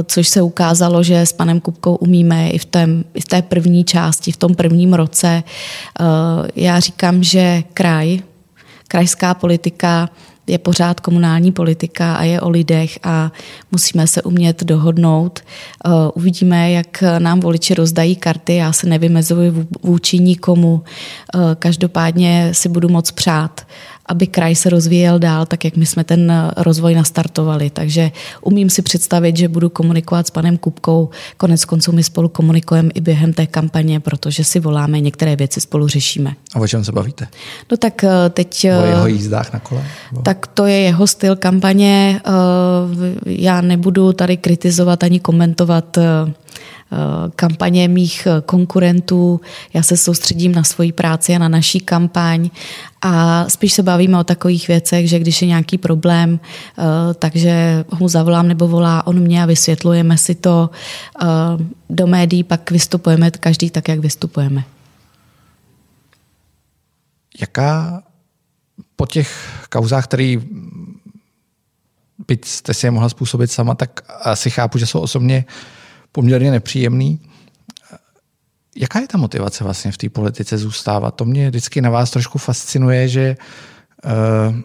Což 0.03 0.27
se 0.27 0.41
ukázalo, 0.41 1.03
že 1.03 1.21
s 1.21 1.33
panem 1.33 1.59
Kupkou 1.61 1.95
umíme 1.95 2.49
i 2.49 2.57
v, 2.57 2.65
tém, 2.65 3.03
i 3.13 3.21
v 3.21 3.25
té 3.25 3.41
první 3.41 3.83
části, 3.83 4.31
v 4.31 4.37
tom 4.37 4.55
prvním 4.55 4.93
roce. 4.93 5.43
Já 6.55 6.79
říkám, 6.79 7.23
že 7.23 7.63
kraj, 7.73 8.19
krajská 8.87 9.33
politika 9.33 10.09
je 10.47 10.57
pořád 10.57 10.99
komunální 10.99 11.51
politika 11.51 12.15
a 12.15 12.23
je 12.23 12.41
o 12.41 12.49
lidech 12.49 12.99
a 13.03 13.31
musíme 13.71 14.07
se 14.07 14.21
umět 14.21 14.63
dohodnout. 14.63 15.39
Uh, 15.85 15.93
uvidíme, 16.13 16.71
jak 16.71 17.03
nám 17.19 17.39
voliči 17.39 17.73
rozdají 17.73 18.15
karty. 18.15 18.55
Já 18.55 18.73
se 18.73 18.87
nevymezuji 18.87 19.67
vůči 19.83 20.19
nikomu. 20.19 20.83
Každopádně 21.59 22.49
si 22.53 22.69
budu 22.69 22.89
moc 22.89 23.11
přát, 23.11 23.67
aby 24.05 24.27
kraj 24.27 24.55
se 24.55 24.69
rozvíjel 24.69 25.19
dál, 25.19 25.45
tak 25.45 25.65
jak 25.65 25.75
my 25.75 25.85
jsme 25.85 26.03
ten 26.03 26.51
rozvoj 26.57 26.95
nastartovali. 26.95 27.69
Takže 27.69 28.11
umím 28.41 28.69
si 28.69 28.81
představit, 28.81 29.37
že 29.37 29.47
budu 29.47 29.69
komunikovat 29.69 30.27
s 30.27 30.31
panem 30.31 30.57
Kupkou. 30.57 31.09
Konec 31.37 31.65
konců 31.65 31.91
my 31.91 32.03
spolu 32.03 32.29
komunikujeme 32.29 32.89
i 32.93 33.01
během 33.01 33.33
té 33.33 33.47
kampaně, 33.47 33.99
protože 33.99 34.43
si 34.43 34.59
voláme, 34.59 34.99
některé 34.99 35.35
věci 35.35 35.61
spolu 35.61 35.87
řešíme. 35.87 36.33
A 36.55 36.59
o 36.59 36.67
čem 36.67 36.83
se 36.83 36.91
bavíte? 36.91 37.27
No 37.71 37.77
tak 37.77 38.03
eh, 38.03 38.29
teď... 38.29 38.65
O 38.65 38.85
jeho 38.85 39.07
jízdách 39.07 39.53
na 39.53 39.59
kole? 39.59 39.83
Bo... 40.11 40.21
Tak 40.21 40.47
to 40.47 40.65
je 40.65 40.79
jeho 40.79 41.07
styl 41.07 41.35
kampaně. 41.35 42.21
Eh, 42.25 42.31
já 43.25 43.61
nebudu 43.61 44.13
tady 44.13 44.37
kritizovat 44.37 45.03
ani 45.03 45.19
komentovat 45.19 45.97
eh, 45.97 46.33
Eh, 46.84 46.84
kampaně 47.35 47.87
mých 47.87 48.27
eh, 48.27 48.41
konkurentů. 48.41 49.41
Já 49.73 49.83
se 49.83 49.97
soustředím 49.97 50.55
na 50.55 50.63
svoji 50.63 50.91
práci 50.91 51.35
a 51.35 51.39
na 51.39 51.47
naší 51.47 51.79
kampaň 51.79 52.49
a 53.01 53.45
spíš 53.49 53.73
se 53.73 53.83
bavíme 53.83 54.19
o 54.19 54.23
takových 54.23 54.67
věcech, 54.67 55.09
že 55.09 55.19
když 55.19 55.41
je 55.41 55.47
nějaký 55.47 55.77
problém, 55.77 56.39
eh, 56.39 56.83
takže 57.13 57.85
ho 57.89 58.07
zavolám 58.07 58.47
nebo 58.47 58.67
volá 58.67 59.07
on 59.07 59.19
mě 59.19 59.43
a 59.43 59.45
vysvětlujeme 59.45 60.17
si 60.17 60.35
to. 60.35 60.69
Do 61.89 62.07
médií 62.07 62.43
pak 62.43 62.71
vystupujeme 62.71 63.31
každý 63.31 63.69
tak, 63.69 63.87
jak 63.87 63.99
vystupujeme. 63.99 64.63
Jaká 67.41 68.03
po 68.95 69.05
těch 69.05 69.29
kauzách, 69.69 70.03
který 70.03 70.41
byť 72.27 72.45
jste 72.45 72.73
si 72.73 72.87
je 72.87 72.91
mohla 72.91 73.09
způsobit 73.09 73.51
sama, 73.51 73.75
tak 73.75 74.01
asi 74.21 74.49
chápu, 74.49 74.77
že 74.77 74.85
jsou 74.85 74.99
osobně 74.99 75.45
poměrně 76.15 76.51
nepříjemný. 76.51 77.19
Jaká 78.75 78.99
je 78.99 79.07
ta 79.07 79.17
motivace 79.17 79.63
vlastně 79.63 79.91
v 79.91 79.97
té 79.97 80.09
politice 80.09 80.57
zůstávat? 80.57 81.15
To 81.15 81.25
mě 81.25 81.49
vždycky 81.49 81.81
na 81.81 81.89
vás 81.89 82.11
trošku 82.11 82.37
fascinuje, 82.37 83.07
že, 83.07 83.37
uh, 84.05 84.55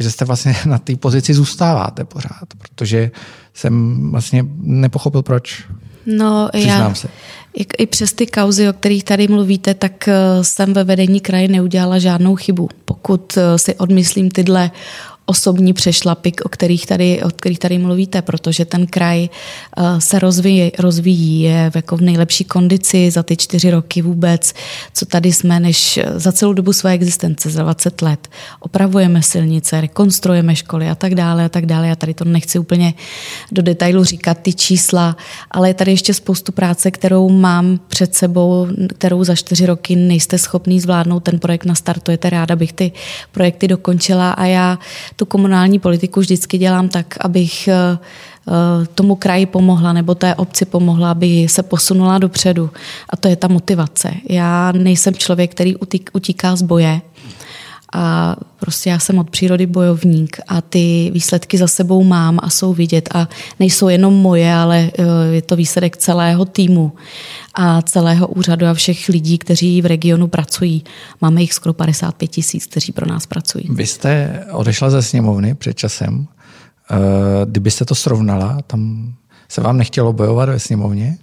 že 0.00 0.10
jste 0.10 0.24
vlastně 0.24 0.56
na 0.66 0.78
té 0.78 0.96
pozici 0.96 1.34
zůstáváte 1.34 2.04
pořád, 2.04 2.48
protože 2.58 3.10
jsem 3.54 3.74
vlastně 4.10 4.44
nepochopil, 4.58 5.22
proč. 5.22 5.64
No, 6.06 6.48
Přiznám 6.52 6.90
já, 6.90 6.94
se. 6.94 7.08
I 7.54 7.86
přes 7.86 8.12
ty 8.12 8.26
kauzy, 8.26 8.68
o 8.68 8.72
kterých 8.72 9.04
tady 9.04 9.28
mluvíte, 9.28 9.74
tak 9.74 10.08
eh, 10.08 10.14
jsem 10.42 10.72
ve 10.72 10.84
vedení 10.84 11.20
kraje 11.20 11.48
neudělala 11.48 11.98
žádnou 11.98 12.36
chybu. 12.36 12.68
Pokud 12.84 13.36
eh, 13.36 13.58
si 13.58 13.74
odmyslím 13.74 14.30
tyhle 14.30 14.70
osobní 15.26 15.72
přešlapy, 15.72 16.32
o 16.44 16.48
kterých 16.48 16.86
tady, 16.86 17.22
o 17.22 17.30
kterých 17.30 17.58
tady 17.58 17.78
mluvíte, 17.78 18.22
protože 18.22 18.64
ten 18.64 18.86
kraj 18.86 19.28
eh, 19.28 20.00
se 20.00 20.18
rozvíjí, 20.18 20.72
rozvíjí 20.78 21.40
je 21.40 21.70
v, 21.70 21.76
jako 21.76 21.96
v 21.96 22.00
nejlepší 22.00 22.44
kondici 22.44 23.10
za 23.10 23.22
ty 23.22 23.36
čtyři 23.36 23.70
roky 23.70 24.02
vůbec, 24.02 24.54
co 24.94 25.06
tady 25.06 25.32
jsme, 25.32 25.60
než 25.60 26.00
za 26.14 26.32
celou 26.32 26.52
dobu 26.52 26.72
své 26.72 26.92
existence, 26.92 27.50
za 27.50 27.62
20 27.62 28.02
let. 28.02 28.28
Opravujeme 28.60 29.22
silnice, 29.22 29.80
rekonstruujeme 29.80 30.56
školy 30.56 30.88
a 30.88 30.94
tak 30.94 31.14
dále 31.14 31.44
a 31.44 31.48
tak 31.48 31.66
dále. 31.66 31.88
Já 31.88 31.96
tady 31.96 32.14
to 32.14 32.24
nechci 32.24 32.58
úplně 32.58 32.94
do 33.52 33.62
detailu 33.62 34.04
říkat, 34.04 34.38
ty 34.42 34.52
čísla, 34.52 35.16
ale 35.50 35.68
je 35.68 35.74
tady 35.74 35.90
ještě 35.90 36.14
spoustu 36.14 36.52
práce, 36.52 36.90
kterou 36.90 37.28
mám 37.28 37.80
před 37.88 38.14
sebou, 38.14 38.66
kterou 38.96 39.24
za 39.24 39.34
čtyři 39.34 39.66
roky 39.66 39.96
nejste 39.96 40.38
schopný 40.38 40.80
zvládnout. 40.80 41.20
Ten 41.20 41.38
projekt 41.38 41.64
nastartujete, 41.64 42.30
ráda 42.30 42.56
bych 42.56 42.72
ty 42.72 42.92
projekty 43.32 43.68
dokončila 43.68 44.30
a 44.30 44.44
já 44.44 44.78
tu 45.16 45.26
komunální 45.26 45.78
politiku 45.78 46.20
vždycky 46.20 46.58
dělám 46.58 46.88
tak, 46.88 47.14
abych 47.20 47.68
eh, 47.68 47.74
eh, 48.48 48.86
tomu 48.94 49.14
kraji 49.14 49.46
pomohla 49.46 49.92
nebo 49.92 50.14
té 50.14 50.34
obci 50.34 50.64
pomohla, 50.64 51.10
aby 51.10 51.46
se 51.48 51.62
posunula 51.62 52.18
dopředu. 52.18 52.70
A 53.10 53.16
to 53.16 53.28
je 53.28 53.36
ta 53.36 53.48
motivace. 53.48 54.14
Já 54.28 54.72
nejsem 54.72 55.14
člověk, 55.14 55.50
který 55.50 55.74
utíká 56.12 56.56
z 56.56 56.62
boje. 56.62 57.00
A 57.94 58.36
prostě 58.60 58.90
já 58.90 58.98
jsem 58.98 59.18
od 59.18 59.30
přírody 59.30 59.66
bojovník 59.66 60.36
a 60.48 60.60
ty 60.60 61.10
výsledky 61.14 61.58
za 61.58 61.66
sebou 61.68 62.04
mám 62.04 62.38
a 62.42 62.50
jsou 62.50 62.74
vidět 62.74 63.08
a 63.14 63.28
nejsou 63.60 63.88
jenom 63.88 64.14
moje, 64.14 64.54
ale 64.54 64.90
eh, 64.98 65.04
je 65.30 65.42
to 65.42 65.56
výsledek 65.56 65.96
celého 65.96 66.44
týmu 66.44 66.92
a 67.54 67.82
celého 67.82 68.28
úřadu 68.28 68.66
a 68.66 68.74
všech 68.74 69.08
lidí, 69.08 69.38
kteří 69.38 69.82
v 69.82 69.86
regionu 69.86 70.28
pracují. 70.28 70.84
Máme 71.20 71.40
jich 71.40 71.52
skoro 71.52 71.72
55 71.72 72.28
tisíc, 72.28 72.66
kteří 72.66 72.92
pro 72.92 73.06
nás 73.06 73.26
pracují. 73.26 73.64
Vy 73.70 73.86
jste 73.86 74.44
odešla 74.52 74.90
ze 74.90 75.02
sněmovny 75.02 75.54
před 75.54 75.76
časem. 75.76 76.26
Eh, 76.90 76.96
kdybyste 77.46 77.84
to 77.84 77.94
srovnala, 77.94 78.58
tam 78.66 79.14
se 79.48 79.60
vám 79.60 79.76
nechtělo 79.76 80.12
bojovat 80.12 80.48
ve 80.48 80.58
sněmovně? 80.60 81.18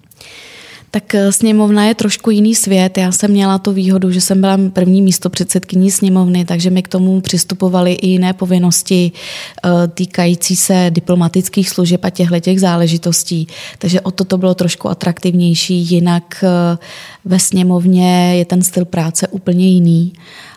Tak 0.91 1.15
eh, 1.15 1.31
sněmovna 1.31 1.85
je 1.85 1.95
trošku 1.95 2.31
jiný 2.31 2.55
svět. 2.55 2.97
Já 2.97 3.11
jsem 3.11 3.31
měla 3.31 3.57
tu 3.57 3.71
výhodu, 3.71 4.11
že 4.11 4.21
jsem 4.21 4.41
byla 4.41 4.57
první 4.73 5.01
místo 5.01 5.29
předsedkyní 5.29 5.91
sněmovny, 5.91 6.45
takže 6.45 6.69
mi 6.69 6.83
k 6.83 6.87
tomu 6.87 7.21
přistupovaly 7.21 7.93
i 7.93 8.07
jiné 8.07 8.33
povinnosti 8.33 9.11
eh, 9.11 9.87
týkající 9.87 10.55
se 10.55 10.87
diplomatických 10.89 11.69
služeb 11.69 12.05
a 12.05 12.09
těchto 12.09 12.39
těch 12.39 12.59
záležitostí. 12.59 13.47
Takže 13.77 14.01
o 14.01 14.11
to 14.11 14.23
to 14.25 14.37
bylo 14.37 14.55
trošku 14.55 14.89
atraktivnější. 14.89 15.75
Jinak 15.75 16.43
eh, 16.43 16.77
ve 17.25 17.39
sněmovně 17.39 18.35
je 18.37 18.45
ten 18.45 18.61
styl 18.61 18.85
práce 18.85 19.27
úplně 19.27 19.69
jiný. 19.69 20.13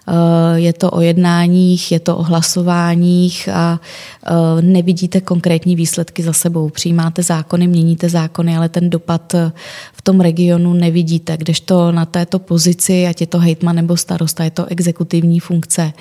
Eh, 0.09 0.61
je 0.61 0.73
to 0.73 0.91
o 0.91 1.01
jednáních, 1.01 1.93
je 1.93 2.01
to 2.01 2.17
o 2.17 2.23
hlasováních 2.23 3.49
a 3.49 3.81
eh, 4.27 4.63
nevidíte 4.63 5.21
konkrétní 5.21 5.77
výsledky 5.77 6.23
za 6.23 6.33
sebou. 6.33 6.69
Přijímáte 6.69 7.23
zákony, 7.23 7.67
měníte 7.67 8.09
zákony, 8.09 8.57
ale 8.57 8.69
ten 8.69 8.91
dopad 8.91 9.35
eh, 9.35 9.53
v 9.93 10.03
tom 10.03 10.21
regionu 10.21 10.73
nevidíte, 10.73 11.37
kdežto 11.37 11.93
na 11.93 12.05
této 12.07 12.39
pozici, 12.39 13.07
ať 13.07 13.21
je 13.21 13.27
to 13.27 13.39
hejtman 13.39 13.77
nebo 13.77 13.97
starosta, 13.97 14.45
je 14.45 14.51
to 14.51 14.67
exekutivní 14.67 15.41
funkce 15.41 15.93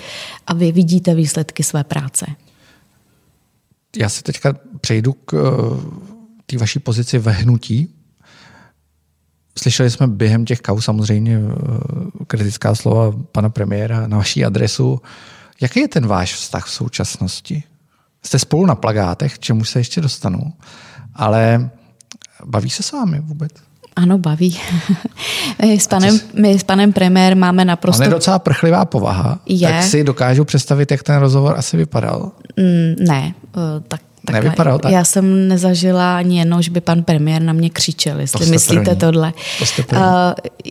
a 0.47 0.53
vy 0.53 0.71
vidíte 0.71 1.15
výsledky 1.15 1.63
své 1.63 1.83
práce. 1.83 2.25
Já 3.97 4.09
se 4.09 4.23
teďka 4.23 4.55
přejdu 4.81 5.13
k 5.13 5.33
té 6.45 6.57
vaší 6.57 6.79
pozici 6.79 7.19
ve 7.19 7.31
hnutí. 7.31 7.92
Slyšeli 9.57 9.91
jsme 9.91 10.07
během 10.07 10.45
těch 10.45 10.61
kau 10.61 10.81
samozřejmě 10.81 11.37
eh, 11.37 12.25
kritická 12.27 12.75
slova 12.75 13.17
pana 13.31 13.49
premiéra 13.49 14.07
na 14.07 14.17
vaší 14.17 14.45
adresu. 14.45 15.01
Jaký 15.61 15.79
je 15.79 15.87
ten 15.87 16.07
váš 16.07 16.33
vztah 16.33 16.65
v 16.65 16.71
současnosti? 16.71 17.63
Jste 18.25 18.39
spolu 18.39 18.65
na 18.65 18.75
plagátech, 18.75 19.39
čemu 19.39 19.65
se 19.65 19.79
ještě 19.79 20.01
dostanu, 20.01 20.53
ale 21.15 21.69
baví 22.45 22.69
se 22.69 22.83
s 22.83 22.91
vámi 22.91 23.19
vůbec? 23.19 23.51
Ano, 23.95 24.17
baví. 24.17 24.59
my, 25.61 25.79
s 25.79 25.87
panem, 25.87 26.19
my 26.33 26.59
s 26.59 26.63
panem 26.63 26.93
premiér 26.93 27.37
máme 27.37 27.65
naprosto... 27.65 28.03
On 28.03 28.09
je 28.09 28.13
docela 28.13 28.39
prchlivá 28.39 28.85
povaha, 28.85 29.39
je. 29.45 29.67
tak 29.67 29.83
si 29.83 30.03
dokážu 30.03 30.45
představit, 30.45 30.91
jak 30.91 31.03
ten 31.03 31.15
rozhovor 31.15 31.55
asi 31.57 31.77
vypadal. 31.77 32.31
Mm, 32.57 33.05
ne, 33.07 33.33
eh, 33.55 33.81
tak 33.87 34.01
Takhle. 34.25 34.43
Nevypadal 34.43 34.79
tak? 34.79 34.91
Já 34.91 35.03
jsem 35.03 35.47
nezažila 35.47 36.17
ani 36.17 36.39
jednou, 36.39 36.61
že 36.61 36.71
by 36.71 36.81
pan 36.81 37.03
premiér 37.03 37.41
na 37.41 37.53
mě 37.53 37.69
křičel, 37.69 38.19
jestli 38.19 38.45
to 38.45 38.51
myslíte 38.51 38.83
první. 38.83 38.99
tohle. 38.99 39.33
To 39.89 39.95
uh, 39.95 40.01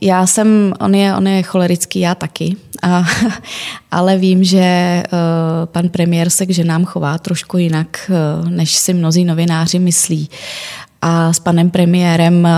já 0.03 0.27
jsem, 0.27 0.73
on 0.81 0.95
je, 0.95 1.17
on 1.17 1.27
je 1.27 1.43
cholerický, 1.43 2.01
já 2.01 2.15
taky, 2.15 2.57
a, 2.83 3.05
ale 3.91 4.19
vím, 4.19 4.45
že 4.45 5.03
uh, 5.13 5.67
pan 5.67 5.89
premiér 5.89 6.31
se 6.31 6.47
k 6.47 6.51
ženám 6.51 6.85
chová 6.85 7.19
trošku 7.19 7.59
jinak, 7.59 8.11
uh, 8.43 8.49
než 8.49 8.75
si 8.77 8.95
mnozí 8.95 9.25
novináři 9.25 9.79
myslí. 9.79 10.31
a 11.03 11.33
s 11.33 11.39
panem 11.39 11.71
premiérem 11.71 12.49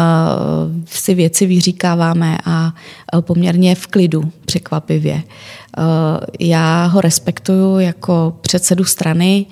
si 0.87 1.15
věci 1.15 1.47
vyříkáváme 1.47 2.39
a 2.45 2.73
poměrně 3.21 3.75
v 3.75 3.87
klidu, 3.87 4.33
překvapivě. 4.47 5.23
Já 6.41 6.87
ho 6.87 7.01
respektuju 7.01 7.79
jako 7.79 8.37
předsedu 8.41 8.85
strany, 8.85 9.47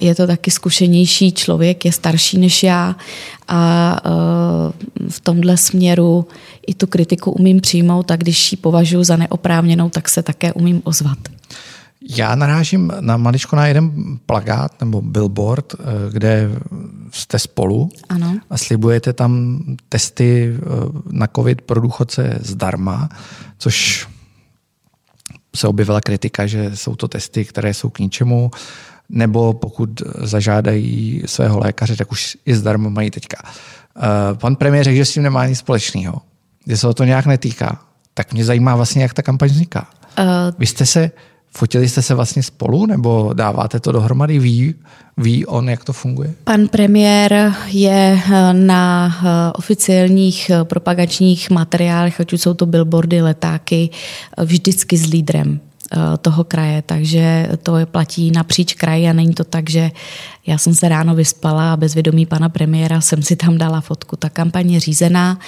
je 0.00 0.14
to 0.14 0.26
taky 0.26 0.50
zkušenější 0.50 1.32
člověk, 1.32 1.84
je 1.84 1.92
starší 1.92 2.38
než 2.38 2.62
já 2.62 2.96
a 3.48 4.00
v 5.08 5.20
tomhle 5.20 5.56
směru 5.56 6.26
i 6.66 6.74
tu 6.74 6.86
kritiku 6.86 7.30
umím 7.30 7.60
přijmout 7.60 8.10
a 8.10 8.16
když 8.16 8.52
ji 8.52 8.56
považuji 8.56 9.04
za 9.04 9.16
neoprávněnou, 9.16 9.90
tak 9.90 10.08
se 10.08 10.22
také 10.22 10.52
umím 10.52 10.82
ozvat. 10.84 11.18
Já 12.18 12.34
narážím 12.34 12.92
na 13.00 13.16
maličko 13.16 13.56
na 13.56 13.66
jeden 13.66 13.92
plagát 14.26 14.80
nebo 14.80 15.02
billboard, 15.02 15.74
eh, 15.74 15.84
kde 16.12 16.50
jste 17.12 17.38
spolu 17.38 17.90
ano. 18.08 18.38
a 18.50 18.58
slibujete 18.58 19.12
tam 19.12 19.62
testy 19.88 20.56
eh, 20.56 20.60
na 21.10 21.26
COVID 21.26 21.62
pro 21.62 21.80
důchodce 21.80 22.38
zdarma, 22.40 23.08
což 23.58 24.08
se 25.56 25.68
objevila 25.68 26.00
kritika, 26.00 26.46
že 26.46 26.76
jsou 26.76 26.96
to 26.96 27.08
testy, 27.08 27.44
které 27.44 27.74
jsou 27.74 27.90
k 27.90 27.98
ničemu, 27.98 28.50
nebo 29.10 29.52
pokud 29.52 30.02
zažádají 30.18 31.22
svého 31.26 31.58
lékaře, 31.58 31.96
tak 31.96 32.12
už 32.12 32.36
i 32.46 32.54
zdarma 32.54 32.88
mají 32.88 33.10
teďka. 33.10 33.36
Eh, 33.44 34.00
pan 34.34 34.56
premiér 34.56 34.84
řekl, 34.84 34.96
že 34.96 35.04
s 35.04 35.12
tím 35.12 35.22
nemá 35.22 35.46
nic 35.46 35.58
společného, 35.58 36.20
že 36.66 36.76
se 36.76 36.88
o 36.88 36.94
to 36.94 37.04
nějak 37.04 37.26
netýká. 37.26 37.80
Tak 38.14 38.32
mě 38.32 38.44
zajímá 38.44 38.76
vlastně, 38.76 39.02
jak 39.02 39.14
ta 39.14 39.22
kampaň 39.22 39.48
vzniká. 39.48 39.86
Uh, 40.18 40.26
Vy 40.58 40.66
jste 40.66 40.86
se 40.86 41.10
Fotili 41.52 41.88
jste 41.88 42.02
se 42.02 42.14
vlastně 42.14 42.42
spolu 42.42 42.86
nebo 42.86 43.30
dáváte 43.34 43.80
to 43.80 43.92
dohromady? 43.92 44.38
Ví, 44.38 44.74
ví 45.16 45.46
on, 45.46 45.68
jak 45.68 45.84
to 45.84 45.92
funguje? 45.92 46.34
Pan 46.44 46.68
premiér 46.68 47.52
je 47.66 48.20
eh, 48.32 48.52
na 48.52 49.14
eh, 49.22 49.52
oficiálních 49.52 50.50
eh, 50.50 50.64
propagačních 50.64 51.50
materiálech, 51.50 52.20
ať 52.20 52.32
už 52.32 52.40
jsou 52.40 52.54
to 52.54 52.66
billboardy, 52.66 53.22
letáky, 53.22 53.90
vždycky 54.38 54.96
s 54.96 55.06
lídrem 55.06 55.60
toho 56.20 56.44
kraje, 56.44 56.82
takže 56.82 57.48
to 57.62 57.72
platí 57.84 58.30
napříč 58.30 58.74
kraji 58.74 59.08
a 59.08 59.12
není 59.12 59.34
to 59.34 59.44
tak, 59.44 59.70
že 59.70 59.90
já 60.46 60.58
jsem 60.58 60.74
se 60.74 60.88
ráno 60.88 61.14
vyspala 61.14 61.72
a 61.72 61.76
bez 61.76 61.94
vědomí 61.94 62.26
pana 62.26 62.48
premiéra 62.48 63.00
jsem 63.00 63.22
si 63.22 63.36
tam 63.36 63.58
dala 63.58 63.80
fotku. 63.80 64.16
Ta 64.16 64.28
kampaň 64.28 64.70
je 64.70 64.80
řízená 64.80 65.38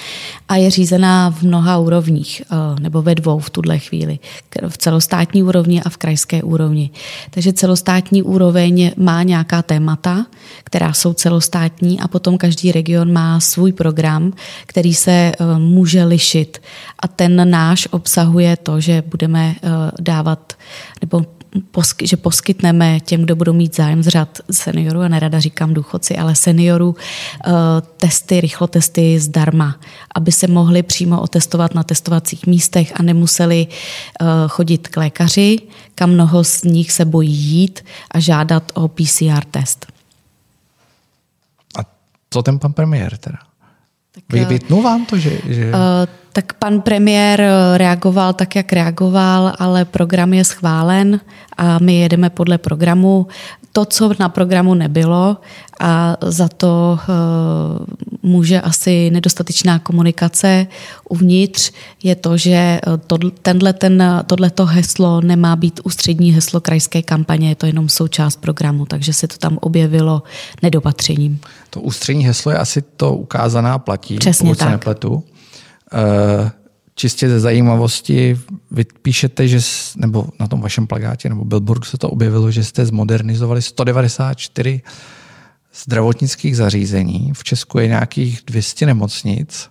a 0.49 0.55
je 0.55 0.69
řízená 0.69 1.29
v 1.31 1.43
mnoha 1.43 1.77
úrovních, 1.77 2.41
eh, 2.41 2.79
nebo 2.79 3.01
ve 3.01 3.15
dvou 3.15 3.39
v 3.39 3.49
tuhle 3.49 3.79
chvíli. 3.79 4.19
V 4.67 4.77
celostátní 4.77 5.43
úrovni 5.43 5.81
a 5.81 5.89
v 5.89 5.97
krajské 5.97 6.43
úrovni. 6.43 6.89
Takže 7.29 7.53
celostátní 7.53 8.23
úroveň 8.23 8.91
má 8.97 9.23
nějaká 9.23 9.61
témata, 9.61 10.25
která 10.63 10.93
jsou 10.93 11.13
celostátní 11.13 11.99
a 11.99 12.07
potom 12.07 12.37
každý 12.37 12.71
region 12.71 13.13
má 13.13 13.39
svůj 13.39 13.71
program, 13.71 14.33
který 14.65 14.93
se 14.93 15.11
eh, 15.11 15.33
může 15.57 16.03
lišit. 16.03 16.61
A 16.99 17.07
ten 17.07 17.49
náš 17.49 17.87
obsahuje 17.91 18.57
to, 18.57 18.79
že 18.79 19.03
budeme 19.07 19.55
eh, 19.55 19.69
dávat 20.33 20.53
nebo 21.01 21.25
že 22.03 22.17
poskytneme 22.17 22.99
těm, 22.99 23.21
kdo 23.21 23.35
budou 23.35 23.53
mít 23.53 23.75
zájem 23.75 24.03
z 24.03 24.07
řad 24.07 24.39
seniorů, 24.51 24.99
a 24.99 25.07
nerada 25.07 25.39
říkám 25.39 25.73
důchodci, 25.73 26.17
ale 26.17 26.35
seniorů, 26.35 26.95
eh, 27.45 27.51
testy, 27.97 28.41
rychlotesty 28.41 29.19
zdarma, 29.19 29.79
aby 30.15 30.31
se 30.31 30.47
mohli 30.47 30.83
přímo 30.83 31.21
otestovat 31.21 31.75
na 31.75 31.83
testovacích 31.83 32.47
místech 32.47 32.93
a 32.95 33.03
nemuseli 33.03 33.67
eh, 33.69 34.25
chodit 34.47 34.87
k 34.87 34.97
lékaři, 34.97 35.59
kam 35.95 36.09
mnoho 36.09 36.43
z 36.43 36.63
nich 36.63 36.91
se 36.91 37.05
bojí 37.05 37.33
jít 37.33 37.85
a 38.11 38.19
žádat 38.19 38.71
o 38.73 38.87
PCR 38.87 39.45
test. 39.51 39.85
A 41.79 41.85
co 42.29 42.43
ten 42.43 42.59
pan 42.59 42.73
premiér 42.73 43.17
teda? 43.17 43.37
Tak, 44.13 44.49
Vytnul 44.49 44.81
vám 44.81 45.05
to, 45.05 45.17
že... 45.17 45.41
že... 45.49 45.73
Uh, 45.73 46.05
tak 46.33 46.57
pan 46.57 46.81
premiér 46.81 47.41
eh, 47.41 47.77
reagoval 47.77 48.33
tak, 48.33 48.55
jak 48.55 48.73
reagoval, 48.73 49.53
ale 49.59 49.85
program 49.85 50.33
je 50.33 50.43
schválen 50.43 51.21
a 51.57 51.79
my 51.79 51.95
jedeme 51.95 52.29
podle 52.29 52.57
programu. 52.57 53.27
To, 53.75 53.85
co 53.85 54.11
na 54.19 54.29
programu 54.29 54.73
nebylo 54.73 55.37
a 55.79 56.17
za 56.21 56.47
to 56.47 56.99
uh, 57.09 57.85
může 58.23 58.61
asi 58.61 59.09
nedostatečná 59.09 59.79
komunikace 59.79 60.67
uvnitř, 61.09 61.71
je 62.03 62.15
to, 62.15 62.37
že 62.37 62.51
eh, 62.51 62.79
to, 63.07 63.17
tenhle, 63.41 63.73
ten, 63.73 64.23
tohleto 64.27 64.65
heslo 64.65 65.21
nemá 65.21 65.55
být 65.55 65.79
ústřední 65.83 66.31
heslo 66.31 66.61
krajské 66.61 67.01
kampaně, 67.01 67.49
je 67.49 67.55
to 67.55 67.65
jenom 67.65 67.89
součást 67.89 68.35
programu, 68.41 68.85
takže 68.85 69.13
se 69.13 69.27
to 69.27 69.37
tam 69.37 69.57
objevilo 69.61 70.23
nedopatřením. 70.61 71.39
To 71.69 71.81
ústřední 71.81 72.25
heslo 72.25 72.51
je 72.51 72.57
asi 72.57 72.81
to 72.81 73.13
ukázaná 73.13 73.79
platí, 73.79 74.17
Přesně 74.17 74.49
pokud 74.49 74.59
tak. 74.59 74.67
se 74.67 74.71
nepletu. 74.71 75.23
Eh, 75.93 76.51
čistě 76.95 77.29
ze 77.29 77.39
zajímavosti 77.39 78.39
vy 78.71 78.85
píšete, 79.01 79.47
že, 79.47 79.59
nebo 79.95 80.27
na 80.39 80.47
tom 80.47 80.61
vašem 80.61 80.87
plagátě 80.87 81.29
nebo 81.29 81.45
billboardu 81.45 81.83
se 81.83 81.97
to 81.97 82.09
objevilo, 82.09 82.51
že 82.51 82.63
jste 82.63 82.85
zmodernizovali 82.85 83.61
194 83.61 84.81
zdravotnických 85.73 86.57
zařízení. 86.57 87.31
V 87.33 87.43
Česku 87.43 87.79
je 87.79 87.87
nějakých 87.87 88.41
200 88.45 88.85
nemocnic. 88.85 89.69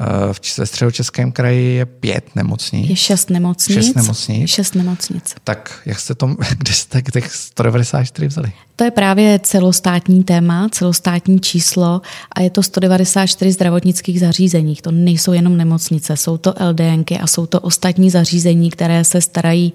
Eh, 0.00 0.32
v 0.32 0.40
středočeském 0.64 1.32
kraji 1.32 1.74
je 1.74 1.86
pět 1.86 2.36
nemocnic. 2.36 2.90
Je 2.90 2.96
šest 2.96 3.30
nemocnic. 3.30 3.74
Šest 3.74 3.96
nemocnic. 3.96 4.50
Šest 4.50 4.74
nemocnic. 4.74 5.34
Tak 5.44 5.82
jak 5.86 6.00
jste 6.00 6.14
tom, 6.14 6.36
kde 6.58 6.72
jste 6.72 7.02
těch 7.02 7.32
194 7.32 8.26
vzali? 8.26 8.52
To 8.76 8.84
je 8.84 8.90
právě 8.90 9.40
celostátní 9.42 10.24
téma, 10.24 10.68
celostátní 10.68 11.40
číslo 11.40 12.00
a 12.32 12.40
je 12.40 12.50
to 12.50 12.62
194 12.62 13.52
zdravotnických 13.52 14.20
zařízení. 14.20 14.76
To 14.76 14.90
nejsou 14.90 15.32
jenom 15.32 15.56
nemocnice, 15.56 16.16
jsou 16.16 16.36
to 16.36 16.54
LDNky 16.70 17.18
a 17.18 17.26
jsou 17.26 17.46
to 17.46 17.60
ostatní 17.60 18.10
zařízení, 18.10 18.70
které 18.70 19.04
se 19.04 19.20
starají 19.20 19.72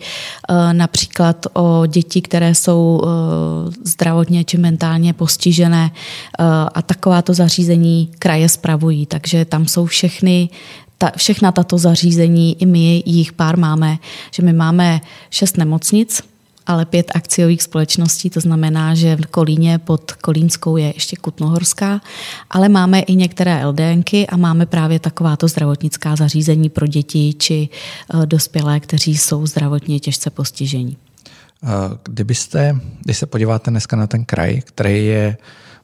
uh, 0.50 0.74
například 0.74 1.48
o 1.54 1.86
děti, 1.86 2.22
které 2.22 2.56
jsou 2.56 3.02
uh, 3.04 3.10
zdravotně 3.84 4.44
či 4.44 4.58
mentálně 4.58 5.14
postižené 5.14 5.92
uh, 5.92 6.46
a 6.74 6.82
takováto 6.82 7.34
zařízení 7.34 8.10
kraje 8.20 8.50
spravují. 8.50 9.06
Takže 9.06 9.46
tam 9.46 9.68
jsou 9.68 9.86
všechny 9.86 10.50
ta, 10.98 11.12
všechna 11.18 11.52
tato 11.52 11.78
zařízení, 11.78 12.62
i 12.62 12.66
my 12.66 13.04
jich 13.06 13.34
pár 13.34 13.58
máme, 13.58 13.98
že 14.32 14.44
my 14.44 14.54
máme 14.54 15.02
šest 15.30 15.58
nemocnic, 15.58 16.22
ale 16.72 16.86
pět 16.86 17.12
akciových 17.16 17.64
společností, 17.64 18.30
to 18.30 18.40
znamená, 18.40 18.96
že 18.96 19.16
v 19.16 19.26
Kolíně 19.26 19.78
pod 19.78 20.12
Kolínskou 20.12 20.78
je 20.78 20.94
ještě 20.96 21.16
Kutnohorská, 21.16 22.02
ale 22.50 22.70
máme 22.70 23.00
i 23.00 23.16
některé 23.16 23.66
LDNky 23.66 24.28
a 24.28 24.38
máme 24.38 24.66
právě 24.66 25.00
takováto 25.00 25.48
zdravotnická 25.48 26.16
zařízení 26.16 26.70
pro 26.70 26.88
děti 26.88 27.34
či 27.34 27.70
eh, 27.70 28.26
dospělé, 28.26 28.80
kteří 28.80 29.18
jsou 29.18 29.46
zdravotně 29.48 30.00
těžce 30.00 30.30
postižení. 30.30 30.98
Eh, 31.64 31.68
kdybyste, 32.04 32.80
když 33.04 33.18
se 33.18 33.26
podíváte 33.26 33.72
dneska 33.72 33.96
na 33.96 34.08
ten 34.08 34.26
kraj, 34.26 34.62
který 34.62 35.06
je, 35.06 35.38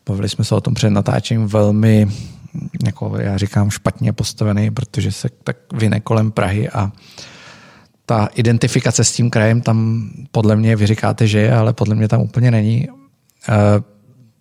bavili 0.05 0.29
jsme 0.29 0.45
se 0.45 0.55
o 0.55 0.61
tom 0.61 0.73
před 0.73 0.89
natáčením, 0.89 1.47
velmi, 1.47 2.07
jako 2.85 3.17
já 3.19 3.37
říkám, 3.37 3.69
špatně 3.69 4.13
postavený, 4.13 4.71
protože 4.71 5.11
se 5.11 5.29
tak 5.43 5.57
vyne 5.73 5.99
kolem 5.99 6.31
Prahy 6.31 6.69
a 6.69 6.83
uh, 6.83 6.91
ta 8.09 8.29
identifikace 8.35 9.03
s 9.03 9.11
tím 9.11 9.29
krajem 9.29 9.61
tam 9.61 10.09
podle 10.31 10.55
mě, 10.55 10.75
vy 10.75 10.87
říkáte, 10.87 11.27
že 11.27 11.39
je, 11.39 11.53
ale 11.53 11.73
podle 11.73 11.95
mě 11.95 12.07
tam 12.07 12.21
úplně 12.21 12.51
není. 12.51 12.87
Eh, 13.49 13.53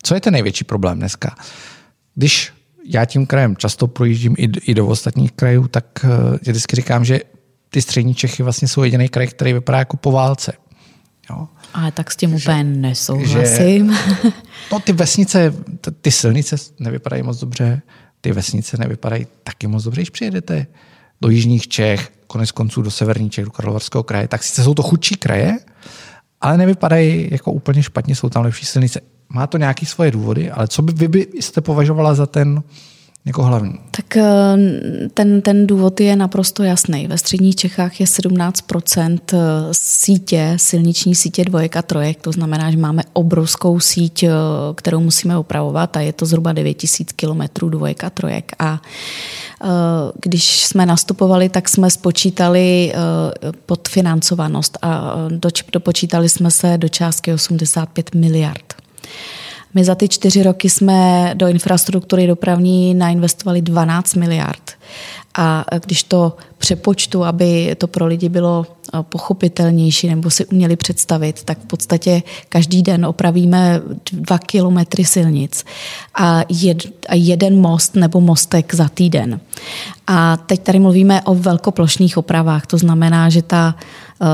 co 0.03 0.15
je 0.15 0.21
ten 0.21 0.33
největší 0.33 0.65
problém 0.65 0.99
dneska? 0.99 1.37
Když 2.15 2.53
já 2.85 3.05
tím 3.05 3.27
krajem 3.27 3.57
často 3.57 3.87
projíždím 3.87 4.35
i 4.39 4.75
do 4.75 4.87
ostatních 4.87 5.33
krajů, 5.33 5.69
tak 5.69 5.85
eh, 6.05 6.09
já 6.33 6.53
vždycky 6.53 6.77
říkám, 6.77 7.05
že 7.05 7.21
ty 7.71 7.83
střední 7.83 8.15
Čechy 8.15 8.43
vlastně 8.43 8.69
jsou 8.69 8.83
jediný 8.83 9.09
kraj, 9.09 9.27
který 9.27 9.53
vypadá 9.53 9.79
jako 9.79 9.97
po 9.97 10.13
válce. 10.13 10.53
Jo? 11.31 11.49
Ale 11.75 11.93
tak 11.93 12.11
s 12.11 12.17
tím 12.17 12.39
že, 12.39 12.51
úplně 12.51 12.65
nesouhlasím. 12.65 13.93
Že, 13.93 14.31
no 14.73 14.81
ty 14.81 14.93
vesnice, 14.93 15.55
ty 16.01 16.11
silnice 16.11 16.57
nevypadají 16.79 17.23
moc 17.23 17.41
dobře, 17.41 17.83
ty 18.21 18.33
vesnice 18.33 18.77
nevypadají 18.77 19.27
taky 19.45 19.67
moc 19.67 19.85
dobře, 19.85 20.01
když 20.01 20.11
přijedete 20.11 20.67
do 21.21 21.29
jižních 21.29 21.69
Čech, 21.69 22.13
konec 22.27 22.51
konců 22.51 22.83
do 22.83 22.91
severní 22.91 23.31
Čech, 23.31 23.45
do 23.45 23.51
Karlovarského 23.51 24.03
kraje, 24.03 24.29
tak 24.29 24.45
sice 24.45 24.65
jsou 24.65 24.75
to 24.75 24.83
chudší 24.83 25.15
kraje, 25.15 25.59
ale 26.41 26.57
nevypadají 26.57 27.29
jako 27.31 27.53
úplně 27.53 27.83
špatně, 27.83 28.17
jsou 28.17 28.29
tam 28.29 28.45
lepší 28.45 28.67
silnice. 28.67 29.01
Má 29.29 29.47
to 29.47 29.59
nějaké 29.59 29.87
svoje 29.87 30.11
důvody, 30.11 30.51
ale 30.51 30.69
co 30.69 30.83
by 30.83 30.93
vy 30.93 31.09
byste 31.09 31.61
považovala 31.61 32.15
za 32.15 32.27
ten 32.27 32.63
jako 33.27 33.43
hlavní? 33.43 33.75
Tak 33.91 34.17
eh, 34.17 34.25
ten, 35.15 35.43
ten 35.43 35.67
důvod 35.67 36.01
je 36.01 36.17
naprosto 36.17 36.63
jasný. 36.63 37.07
Ve 37.07 37.19
středních 37.19 37.57
Čechách 37.57 38.01
je 38.01 38.07
17 38.07 38.65
eh, 39.33 39.39
sítě, 39.73 40.53
silniční 40.57 41.15
sítě 41.15 41.45
dvojek 41.45 41.77
a 41.77 41.83
trojek, 41.83 42.21
to 42.21 42.33
znamená, 42.33 42.71
že 42.71 42.77
máme 42.77 43.03
obrovskou 43.13 43.81
síť, 43.81 44.23
eh, 44.23 44.31
kterou 44.75 45.01
musíme 45.01 45.39
opravovat 45.39 45.97
a 45.97 46.01
je 46.01 46.13
to 46.13 46.27
zhruba 46.27 46.53
9000 46.53 47.13
kilometrů 47.13 47.69
dvojek 47.69 48.05
a 48.05 48.11
trojek. 48.11 48.53
A 48.59 48.83
když 50.21 50.65
jsme 50.65 50.87
nastupovali, 50.87 51.49
tak 51.49 51.69
jsme 51.69 51.91
spočítali 51.91 52.93
podfinancovanost 53.67 54.79
a 54.83 55.15
dopočítali 55.73 56.29
jsme 56.29 56.51
se 56.51 56.79
do 56.79 56.89
částky 56.89 57.33
85 57.33 58.15
miliard. 58.15 58.75
My 59.77 59.85
za 59.85 59.95
ty 59.95 60.09
čtyři 60.09 60.43
roky 60.43 60.71
jsme 60.71 61.31
do 61.35 61.49
infrastruktury 61.49 62.27
dopravní 62.27 62.95
nainvestovali 62.95 63.63
12 63.63 64.15
miliard. 64.15 64.71
A 65.39 65.65
když 65.87 66.03
to 66.03 66.37
přepočtu, 66.59 67.25
aby 67.25 67.77
to 67.79 67.87
pro 67.87 68.07
lidi 68.07 68.29
bylo 68.29 68.67
eh, 68.67 68.99
pochopitelnější 69.03 70.09
nebo 70.09 70.31
si 70.31 70.47
uměli 70.47 70.77
představit, 70.77 71.45
tak 71.45 71.59
v 71.59 71.67
podstatě 71.67 72.23
každý 72.49 72.83
den 72.83 73.07
opravíme 73.07 73.81
dva 74.13 74.39
kilometry 74.39 75.05
silnic 75.05 75.65
a, 76.15 76.41
jed, 76.49 76.79
a 77.09 77.15
jeden 77.15 77.61
most 77.61 77.95
nebo 77.95 78.21
mostek 78.21 78.75
za 78.75 78.89
týden. 78.89 79.41
A 80.07 80.37
teď 80.37 80.63
tady 80.63 80.79
mluvíme 80.79 81.23
o 81.23 81.35
velkoplošných 81.35 82.19
opravách, 82.19 82.67
to 82.67 82.79
znamená, 82.79 83.29
že 83.29 83.43
ta 83.43 83.75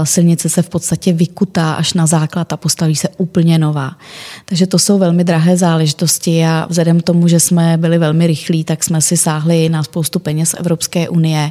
silnice 0.05 0.49
se 0.49 0.63
v 0.63 0.69
podstatě 0.69 1.13
vykutá 1.13 1.73
až 1.73 1.95
na 1.95 2.07
základ 2.07 2.53
a 2.53 2.57
postaví 2.57 2.97
se 2.97 3.09
úplně 3.17 3.59
nová. 3.59 3.97
Takže 4.45 4.67
to 4.67 4.79
jsou 4.79 4.99
velmi 4.99 5.25
drahé 5.25 5.57
záležitosti 5.57 6.45
a 6.45 6.67
vzhledem 6.71 7.01
k 7.01 7.03
tomu, 7.03 7.29
že 7.29 7.41
jsme 7.41 7.77
byli 7.77 7.99
velmi 7.99 8.27
rychlí, 8.27 8.65
tak 8.65 8.85
jsme 8.85 9.01
si 9.01 9.17
sáhli 9.17 9.69
na 9.69 9.83
spoustu 9.83 10.19
peněz 10.19 10.55
Evropské 10.59 11.09
unie. 11.09 11.51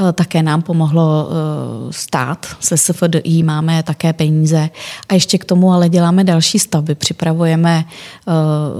Eh, 0.00 0.12
také 0.12 0.42
nám 0.42 0.62
pomohlo 0.62 1.28
eh, 1.28 1.92
stát, 1.92 2.46
se 2.60 2.76
SFDI 2.76 3.42
máme 3.42 3.82
také 3.82 4.12
peníze 4.12 4.70
a 5.08 5.14
ještě 5.14 5.38
k 5.38 5.44
tomu 5.44 5.72
ale 5.72 5.88
děláme 5.88 6.24
další 6.24 6.58
stavby. 6.58 6.94
Připravujeme 6.94 7.84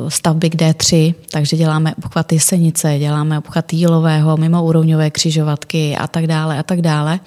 stavby 0.08 0.50
k 0.50 0.54
D3, 0.54 1.14
takže 1.30 1.56
děláme 1.56 1.94
obchvat 1.94 2.32
Jesenice, 2.32 2.98
děláme 2.98 3.38
obchvat 3.38 3.72
Jílového, 3.72 4.36
mimoúrovňové 4.36 5.10
křižovatky 5.10 5.96
a 5.96 6.06
tak 6.06 6.26
dále 6.26 6.58
a 6.58 6.62
tak 6.62 6.80
dále. 6.80 7.20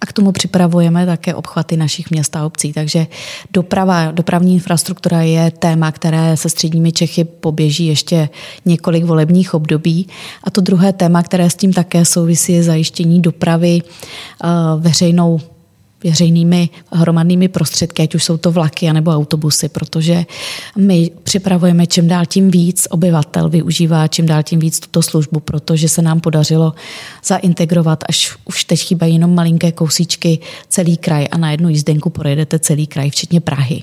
A 0.00 0.06
k 0.06 0.12
tomu 0.12 0.32
připravujeme 0.32 0.93
podporujeme 0.94 1.06
také 1.06 1.34
obchvaty 1.34 1.76
našich 1.76 2.10
měst 2.10 2.36
a 2.36 2.46
obcí. 2.46 2.72
Takže 2.72 3.06
doprava, 3.50 4.10
dopravní 4.10 4.54
infrastruktura 4.54 5.22
je 5.22 5.50
téma, 5.50 5.92
které 5.92 6.36
se 6.36 6.48
středními 6.48 6.92
Čechy 6.92 7.24
poběží 7.24 7.86
ještě 7.86 8.28
několik 8.64 9.04
volebních 9.04 9.54
období. 9.54 10.06
A 10.44 10.50
to 10.50 10.60
druhé 10.60 10.92
téma, 10.92 11.22
které 11.22 11.50
s 11.50 11.54
tím 11.54 11.72
také 11.72 12.04
souvisí, 12.04 12.52
je 12.52 12.62
zajištění 12.62 13.20
dopravy 13.20 13.82
eh, 13.82 14.48
veřejnou 14.78 15.40
veřejnými 16.04 16.68
hromadnými 16.92 17.48
prostředky, 17.48 18.02
ať 18.02 18.14
už 18.14 18.24
jsou 18.24 18.36
to 18.36 18.52
vlaky 18.52 18.92
nebo 18.92 19.10
autobusy, 19.10 19.68
protože 19.68 20.26
my 20.78 21.10
připravujeme 21.22 21.86
čím 21.86 22.08
dál 22.08 22.26
tím 22.26 22.50
víc 22.50 22.86
obyvatel, 22.90 23.48
využívá 23.48 24.08
čím 24.08 24.26
dál 24.26 24.42
tím 24.42 24.58
víc 24.58 24.80
tuto 24.80 25.02
službu, 25.02 25.40
protože 25.40 25.88
se 25.88 26.02
nám 26.02 26.20
podařilo 26.20 26.74
zaintegrovat, 27.24 28.04
až 28.08 28.36
už 28.44 28.64
teď 28.64 28.80
chýbají 28.80 29.14
jenom 29.14 29.34
malinké 29.34 29.72
kousíčky 29.72 30.38
celý 30.68 30.96
kraj 30.96 31.26
a 31.30 31.38
na 31.38 31.50
jednu 31.50 31.68
jízdenku 31.68 32.10
projedete 32.10 32.58
celý 32.58 32.86
kraj, 32.86 33.10
včetně 33.10 33.40
Prahy. 33.40 33.82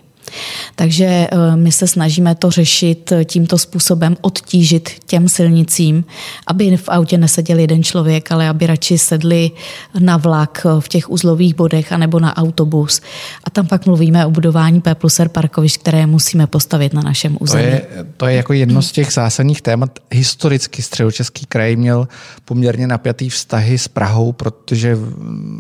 Takže 0.76 1.06
eh, 1.06 1.56
my 1.56 1.72
se 1.72 1.88
snažíme 1.88 2.36
to 2.36 2.52
řešit 2.52 3.14
tímto 3.26 3.58
způsobem, 3.58 4.18
odtížit 4.22 4.90
těm 5.06 5.30
silnicím, 5.30 6.06
aby 6.48 6.78
v 6.78 6.90
autě 6.90 7.18
neseděl 7.18 7.60
jeden 7.60 7.84
člověk, 7.84 8.32
ale 8.32 8.50
aby 8.50 8.68
radši 8.68 8.98
sedli 8.98 9.52
na 10.00 10.18
vlak 10.18 10.66
v 10.80 10.88
těch 10.88 11.10
uzlových 11.10 11.56
bodech 11.56 11.92
anebo 11.92 12.20
na 12.20 12.38
autobus. 12.38 13.02
A 13.44 13.50
tam 13.50 13.68
pak 13.68 13.86
mluvíme 13.86 14.26
o 14.26 14.32
budování 14.32 14.82
P 14.82 14.96
plus 14.96 15.20
R 15.20 15.30
parkovišť, 15.30 15.82
které 15.82 16.08
musíme 16.08 16.48
postavit 16.48 16.94
na 16.94 17.02
našem 17.02 17.38
území. 17.40 17.64
To 17.64 17.70
je, 17.70 17.88
to 18.18 18.28
je 18.28 18.36
jako 18.36 18.54
jedno 18.54 18.82
z 18.82 18.92
těch 18.92 19.14
zásadních 19.14 19.62
témat. 19.62 20.00
Historicky 20.12 20.82
středočeský 20.82 21.46
kraj 21.46 21.76
měl 21.76 22.08
poměrně 22.46 22.88
napjatý 22.88 23.30
vztahy 23.30 23.78
s 23.78 23.88
Prahou, 23.88 24.32
protože 24.32 24.98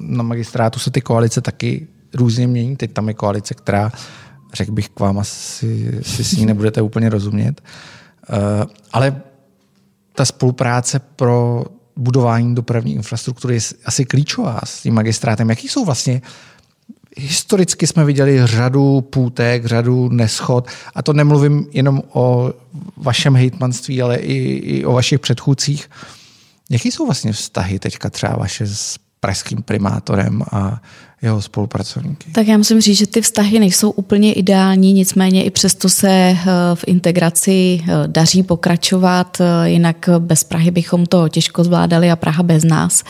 na 0.01 0.23
magistrátu 0.23 0.79
se 0.79 0.91
ty 0.91 1.01
koalice 1.01 1.41
taky 1.41 1.87
různě 2.13 2.47
mění. 2.47 2.75
Teď 2.75 2.91
tam 2.93 3.07
je 3.07 3.13
koalice, 3.13 3.53
která 3.53 3.91
řekl 4.53 4.71
bych 4.71 4.89
k 4.89 4.99
vám, 4.99 5.19
asi 5.19 5.91
si 6.01 6.23
s 6.23 6.31
ní 6.31 6.45
nebudete 6.45 6.81
úplně 6.81 7.09
rozumět. 7.09 7.61
Eh, 8.29 8.65
ale 8.91 9.21
ta 10.15 10.25
spolupráce 10.25 10.99
pro 10.99 11.65
budování 11.95 12.55
dopravní 12.55 12.95
infrastruktury 12.95 13.55
je 13.55 13.61
asi 13.85 14.05
klíčová 14.05 14.59
s 14.63 14.81
tím 14.81 14.93
magistrátem. 14.93 15.49
Jaký 15.49 15.67
jsou 15.67 15.85
vlastně 15.85 16.21
Historicky 17.17 17.87
jsme 17.87 18.05
viděli 18.05 18.47
řadu 18.47 19.01
půtek, 19.01 19.65
řadu 19.65 20.09
neschod 20.09 20.67
a 20.95 21.01
to 21.01 21.13
nemluvím 21.13 21.67
jenom 21.71 22.01
o 22.13 22.53
vašem 22.97 23.35
hejtmanství, 23.35 24.01
ale 24.01 24.15
i, 24.15 24.37
i 24.53 24.85
o 24.85 24.93
vašich 24.93 25.19
předchůdcích. 25.19 25.89
Jaký 26.69 26.91
jsou 26.91 27.05
vlastně 27.05 27.33
vztahy 27.33 27.79
teďka 27.79 28.09
třeba 28.09 28.35
vaše 28.35 28.67
s 28.67 28.99
pražským 29.19 29.63
primátorem 29.63 30.43
a 30.51 30.81
jeho 31.21 31.41
spolupracovníky? 31.41 32.31
Tak 32.31 32.47
já 32.47 32.57
musím 32.57 32.81
říct, 32.81 32.97
že 32.97 33.07
ty 33.07 33.21
vztahy 33.21 33.59
nejsou 33.59 33.91
úplně 33.91 34.33
ideální, 34.33 34.93
nicméně 34.93 35.43
i 35.43 35.49
přesto 35.49 35.89
se 35.89 36.09
eh, 36.09 36.35
v 36.73 36.83
integraci 36.87 37.81
eh, 37.83 38.07
daří 38.07 38.43
pokračovat, 38.43 39.37
eh, 39.41 39.69
jinak 39.69 40.09
bez 40.19 40.43
Prahy 40.43 40.71
bychom 40.71 41.05
to 41.05 41.29
těžko 41.29 41.63
zvládali 41.63 42.11
a 42.11 42.15
Praha 42.15 42.43
bez 42.43 42.63
nás. 42.63 43.03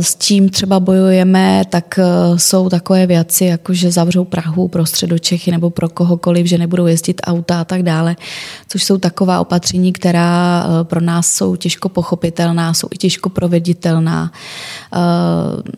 S 0.00 0.16
čím 0.16 0.48
třeba 0.48 0.80
bojujeme, 0.80 1.64
tak 1.68 1.98
jsou 2.36 2.68
takové 2.68 3.06
věci, 3.06 3.44
jako 3.44 3.74
že 3.74 3.90
zavřou 3.90 4.24
Prahu 4.24 4.68
pro 4.68 4.86
středočechy 4.86 5.50
nebo 5.50 5.70
pro 5.70 5.88
kohokoliv, 5.88 6.46
že 6.46 6.58
nebudou 6.58 6.86
jezdit 6.86 7.20
auta 7.24 7.60
a 7.60 7.64
tak 7.64 7.82
dále, 7.82 8.16
což 8.68 8.84
jsou 8.84 8.98
taková 8.98 9.40
opatření, 9.40 9.92
která 9.92 10.66
pro 10.82 11.00
nás 11.00 11.32
jsou 11.32 11.56
těžko 11.56 11.88
pochopitelná, 11.88 12.74
jsou 12.74 12.88
i 12.90 12.98
těžko 12.98 13.28
proveditelná. 13.28 14.32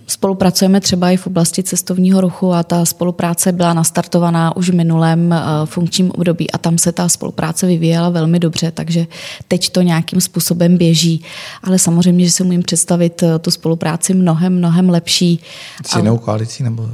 Spolupracujeme 0.07 0.81
třeba 0.81 1.11
i 1.11 1.17
v 1.17 1.27
oblasti 1.35 1.63
cestovního 1.63 2.21
ruchu 2.21 2.53
a 2.53 2.63
ta 2.63 2.85
spolupráce 2.85 3.53
byla 3.53 3.75
nastartovaná 3.75 4.57
už 4.57 4.71
v 4.71 4.75
minulém 4.75 5.33
eh, 5.33 5.43
funkčním 5.65 6.11
období 6.11 6.51
a 6.51 6.59
tam 6.59 6.79
se 6.79 6.93
ta 6.93 7.09
spolupráce 7.09 7.67
vyvíjela 7.67 8.09
velmi 8.09 8.39
dobře, 8.39 8.71
takže 8.71 9.07
teď 9.49 9.71
to 9.71 9.83
nějakým 9.83 10.21
způsobem 10.21 10.77
běží. 10.77 11.23
Ale 11.63 11.79
samozřejmě, 11.79 12.25
že 12.25 12.31
si 12.31 12.43
umím 12.43 12.63
představit 12.63 13.23
eh, 13.23 13.39
tu 13.39 13.51
spolupráci 13.51 14.15
mnohem, 14.15 14.59
mnohem 14.59 14.91
lepší. 14.91 15.41
S 15.87 15.97
jinou 15.97 16.19
koalicí? 16.19 16.63
Nebo... 16.63 16.83
Uh, 16.83 16.89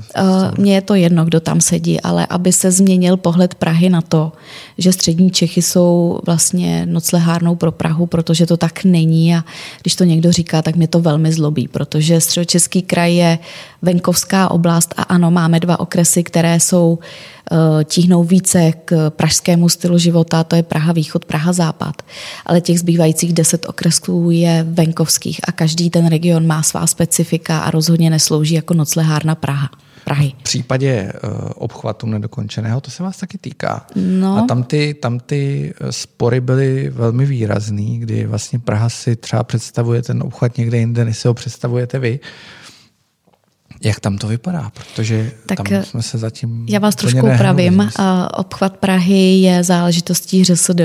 mně 0.58 0.74
je 0.74 0.82
to 0.82 0.94
jedno, 0.94 1.24
kdo 1.24 1.40
tam 1.40 1.60
sedí, 1.60 2.00
ale 2.00 2.26
aby 2.26 2.52
se 2.52 2.70
změnil 2.70 3.16
pohled 3.16 3.54
Prahy 3.54 3.90
na 3.90 4.00
to, 4.00 4.32
že 4.80 4.92
střední 4.92 5.30
Čechy 5.30 5.62
jsou 5.62 6.20
vlastně 6.26 6.86
noclehárnou 6.86 7.56
pro 7.56 7.72
Prahu, 7.72 8.06
protože 8.06 8.46
to 8.46 8.56
tak 8.56 8.84
není 8.84 9.36
a 9.36 9.44
když 9.82 9.94
to 9.94 10.04
někdo 10.04 10.32
říká, 10.32 10.62
tak 10.62 10.76
mě 10.76 10.88
to 10.88 11.00
velmi 11.00 11.32
zlobí, 11.32 11.68
protože 11.68 12.20
středočeský 12.20 12.82
kraj 12.82 13.14
je 13.14 13.38
venkovská 13.82 14.50
oblast 14.50 14.94
a 14.96 15.02
ano, 15.02 15.30
máme 15.30 15.60
dva 15.60 15.80
okresy, 15.80 16.22
které 16.22 16.60
jsou 16.60 16.98
eh, 16.98 17.84
tíhnou 17.84 18.24
více 18.24 18.72
k 18.84 19.10
pražskému 19.10 19.68
stylu 19.68 19.98
života, 19.98 20.44
to 20.44 20.56
je 20.56 20.62
Praha 20.62 20.92
východ, 20.92 21.24
Praha 21.24 21.52
západ. 21.52 22.02
Ale 22.46 22.60
těch 22.60 22.80
zbývajících 22.80 23.32
deset 23.32 23.68
okresů 23.68 24.30
je 24.30 24.66
venkovských 24.68 25.40
a 25.48 25.52
každý 25.52 25.90
ten 25.90 26.06
region 26.06 26.46
má 26.46 26.62
svá 26.62 26.86
specifika 26.86 27.58
a 27.58 27.70
rozhodně 27.70 28.10
neslouží 28.10 28.54
jako 28.54 28.74
noclehárna 28.74 29.34
Praha. 29.34 29.70
Prahy. 30.10 30.32
V 30.38 30.42
případě 30.42 31.12
uh, 31.24 31.30
obchvatu 31.54 32.06
nedokončeného, 32.06 32.80
to 32.80 32.90
se 32.90 33.02
vás 33.02 33.16
taky 33.16 33.38
týká. 33.38 33.86
No. 33.96 34.36
A 34.36 34.46
tam 34.46 34.62
ty, 34.62 34.94
tam 34.94 35.20
ty 35.20 35.74
eh, 35.80 35.92
spory 35.92 36.40
byly 36.40 36.90
velmi 36.90 37.26
výrazný, 37.26 37.98
kdy 37.98 38.26
vlastně 38.26 38.58
Praha 38.58 38.88
si 38.88 39.16
třeba 39.16 39.44
představuje 39.44 40.02
ten 40.02 40.22
obchvat 40.22 40.58
někde 40.58 40.78
jinde, 40.78 41.04
než 41.04 41.18
si 41.18 41.28
ho 41.28 41.34
představujete 41.34 41.98
vy. 41.98 42.20
Jak 43.82 44.00
tam 44.00 44.18
to 44.18 44.26
vypadá? 44.26 44.70
Protože 44.74 45.32
tak 45.46 45.56
tam 45.56 45.66
eh, 45.70 45.84
jsme 45.84 46.02
se 46.02 46.18
zatím. 46.18 46.66
Já 46.68 46.78
vás 46.78 46.94
trošku 46.94 47.26
upravím. 47.34 47.90
Obchvat 48.32 48.76
Prahy 48.76 49.40
je 49.40 49.64
záležitostí 49.64 50.44
ŘSD 50.44 50.80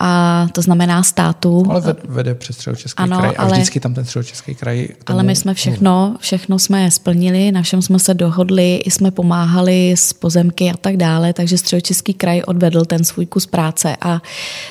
a 0.00 0.46
to 0.52 0.62
znamená 0.62 1.02
státu. 1.02 1.64
Ale 1.68 1.96
vede 2.08 2.34
přes 2.34 2.56
středočeský 2.56 3.02
ano, 3.02 3.18
kraj 3.18 3.34
a 3.38 3.42
ale, 3.42 3.52
vždycky 3.52 3.80
tam 3.80 3.94
ten 3.94 4.04
středočeský 4.04 4.54
kraj. 4.54 4.88
Ale 5.06 5.22
my 5.22 5.36
jsme 5.36 5.54
všechno, 5.54 6.16
všechno 6.20 6.58
jsme 6.58 6.90
splnili, 6.90 7.52
na 7.52 7.62
všem 7.62 7.82
jsme 7.82 7.98
se 7.98 8.14
dohodli, 8.14 8.76
i 8.76 8.90
jsme 8.90 9.10
pomáhali 9.10 9.92
s 9.92 10.12
pozemky 10.12 10.70
a 10.70 10.76
tak 10.76 10.96
dále, 10.96 11.32
takže 11.32 11.58
středočeský 11.58 12.14
kraj 12.14 12.42
odvedl 12.46 12.84
ten 12.84 13.04
svůj 13.04 13.26
kus 13.26 13.46
práce 13.46 13.96
a 14.00 14.22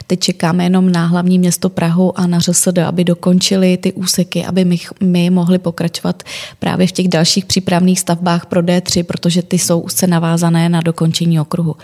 teď 0.07 0.19
čekáme 0.19 0.63
jenom 0.63 0.91
na 0.91 1.05
hlavní 1.05 1.39
město 1.39 1.69
Prahu 1.69 2.19
a 2.19 2.27
na 2.27 2.39
ŘSD, 2.39 2.77
aby 2.77 3.03
dokončili 3.03 3.77
ty 3.77 3.93
úseky, 3.93 4.45
aby 4.45 4.65
my, 4.65 4.79
my 5.03 5.29
mohli 5.29 5.59
pokračovat 5.59 6.23
právě 6.59 6.87
v 6.87 6.91
těch 6.91 7.07
dalších 7.07 7.36
přípravných 7.45 7.99
stavbách 7.99 8.45
pro 8.45 8.61
D3, 8.61 9.03
protože 9.03 9.41
ty 9.41 9.59
jsou 9.59 9.79
úzce 9.79 10.07
navázané 10.07 10.69
na 10.69 10.81
dokončení 10.81 11.39
okruhu. 11.39 11.75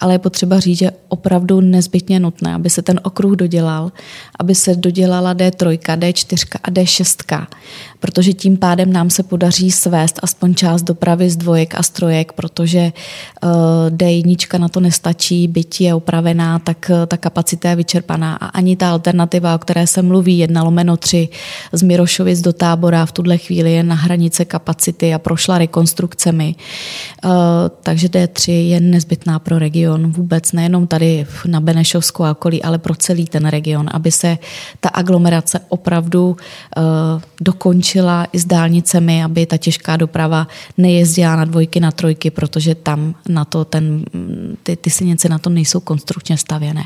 Ale 0.00 0.14
je 0.14 0.18
potřeba 0.18 0.60
říct, 0.60 0.78
že 0.78 0.90
opravdu 1.08 1.60
nezbytně 1.60 2.20
nutné, 2.20 2.54
aby 2.54 2.70
se 2.70 2.80
se 2.80 2.84
ten 2.84 3.00
okruh 3.02 3.36
dodělal, 3.36 3.92
aby 4.38 4.54
se 4.54 4.74
dodělala 4.74 5.34
D3, 5.34 5.78
D4 5.78 6.58
a 6.62 6.70
D6, 6.70 7.46
protože 8.00 8.32
tím 8.32 8.56
pádem 8.56 8.92
nám 8.92 9.10
se 9.10 9.22
podaří 9.22 9.70
svést 9.70 10.20
aspoň 10.22 10.54
část 10.54 10.82
dopravy 10.82 11.30
z 11.30 11.36
dvojek 11.36 11.74
a 11.74 11.82
strojek, 11.82 12.32
protože 12.32 12.92
uh, 13.42 13.50
D1 13.88 14.58
na 14.58 14.68
to 14.68 14.80
nestačí, 14.80 15.48
byť 15.48 15.80
je 15.80 15.94
opravená, 15.94 16.58
tak 16.58 16.90
uh, 16.90 17.06
ta 17.06 17.16
kapacita 17.16 17.70
je 17.70 17.76
vyčerpaná 17.76 18.36
a 18.36 18.46
ani 18.46 18.76
ta 18.76 18.90
alternativa, 18.90 19.54
o 19.54 19.58
které 19.58 19.86
se 19.86 20.02
mluví, 20.02 20.38
jedna 20.38 20.62
lomeno 20.62 20.96
3 20.96 21.28
z 21.72 21.82
Mirošovic 21.82 22.40
do 22.40 22.52
tábora 22.52 23.06
v 23.06 23.12
tuhle 23.12 23.38
chvíli 23.38 23.72
je 23.72 23.82
na 23.82 23.94
hranice 23.94 24.44
kapacity 24.44 25.14
a 25.14 25.18
prošla 25.18 25.58
rekonstrukcemi. 25.58 26.54
Uh, 27.24 27.30
takže 27.82 28.08
D3 28.08 28.50
je 28.52 28.80
nezbytná 28.80 29.38
pro 29.38 29.58
region 29.58 30.12
vůbec, 30.12 30.52
nejenom 30.52 30.86
tady 30.86 31.26
na 31.46 31.60
Benešovsku 31.60 32.24
a 32.24 32.30
okolí, 32.30 32.62
ale 32.62 32.78
pro 32.78 32.94
celý 32.94 33.26
ten 33.26 33.46
region, 33.46 33.86
aby 33.92 34.12
se 34.12 34.38
ta 34.80 34.88
aglomerace 34.88 35.60
opravdu 35.68 36.36
uh, 36.76 36.82
dokončila 37.90 38.26
i 38.32 38.38
s 38.38 38.44
dálnicemi, 38.44 39.24
aby 39.24 39.46
ta 39.46 39.56
těžká 39.56 39.96
doprava 39.96 40.46
nejezdila 40.78 41.36
na 41.36 41.44
dvojky, 41.44 41.80
na 41.80 41.90
trojky, 41.90 42.30
protože 42.30 42.74
tam 42.74 43.14
na 43.28 43.44
to 43.44 43.64
ten, 43.64 44.04
ty, 44.62 44.76
ty 44.76 44.90
silnice 44.90 45.28
na 45.28 45.38
to 45.38 45.50
nejsou 45.50 45.80
konstrukčně 45.80 46.38
stavěné. 46.38 46.84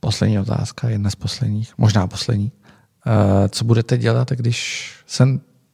Poslední 0.00 0.38
otázka, 0.38 0.88
jedna 0.88 1.10
z 1.10 1.14
posledních, 1.14 1.72
možná 1.78 2.06
poslední. 2.06 2.52
Uh, 3.06 3.48
co 3.48 3.64
budete 3.64 3.98
dělat, 3.98 4.32
když 4.32 4.90
se 5.06 5.24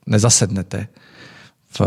nezasednete 0.06 0.86
v, 1.78 1.80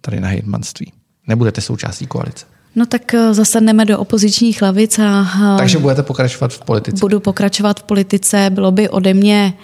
tady 0.00 0.20
na 0.20 0.28
hejtmanství? 0.28 0.92
Nebudete 1.26 1.60
součástí 1.60 2.06
koalice? 2.06 2.46
No 2.76 2.86
tak 2.86 3.14
eh, 3.14 3.34
zasedneme 3.34 3.84
do 3.84 3.98
opozičních 3.98 4.62
lavic 4.62 4.98
a... 4.98 5.56
Takže 5.58 5.78
budete 5.78 6.02
pokračovat 6.02 6.52
v 6.52 6.60
politice? 6.64 7.00
Budu 7.00 7.20
pokračovat 7.20 7.80
v 7.80 7.82
politice. 7.82 8.50
Bylo 8.50 8.70
by 8.70 8.88
ode 8.88 9.14
mě 9.14 9.54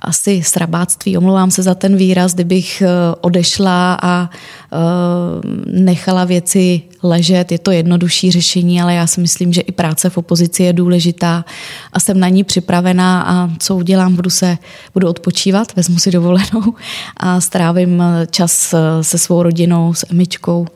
asi 0.00 0.42
srabáctví, 0.42 1.16
omlouvám 1.16 1.50
se 1.50 1.62
za 1.62 1.74
ten 1.74 1.96
výraz, 1.96 2.34
kdybych 2.34 2.82
eh, 2.82 2.88
odešla 3.20 3.98
a 4.02 4.30
eh, 4.30 4.76
nechala 5.66 6.24
věci 6.24 6.82
ležet. 7.02 7.52
Je 7.52 7.58
to 7.58 7.70
jednodušší 7.70 8.30
řešení, 8.30 8.82
ale 8.82 8.94
já 8.94 9.06
si 9.06 9.20
myslím, 9.20 9.52
že 9.52 9.60
i 9.60 9.72
práce 9.72 10.10
v 10.10 10.18
opozici 10.18 10.62
je 10.62 10.72
důležitá 10.72 11.44
a 11.92 12.00
jsem 12.00 12.20
na 12.20 12.28
ní 12.28 12.44
připravená 12.44 13.22
a 13.22 13.50
co 13.58 13.76
udělám, 13.76 14.16
budu 14.16 14.30
se 14.30 14.58
budu 14.94 15.08
odpočívat, 15.08 15.76
vezmu 15.76 15.98
si 15.98 16.10
dovolenou 16.10 16.74
a 17.16 17.40
strávím 17.40 18.02
čas 18.30 18.74
se 19.02 19.18
svou 19.18 19.42
rodinou, 19.42 19.94
s 19.94 20.06
Emičkou, 20.10 20.66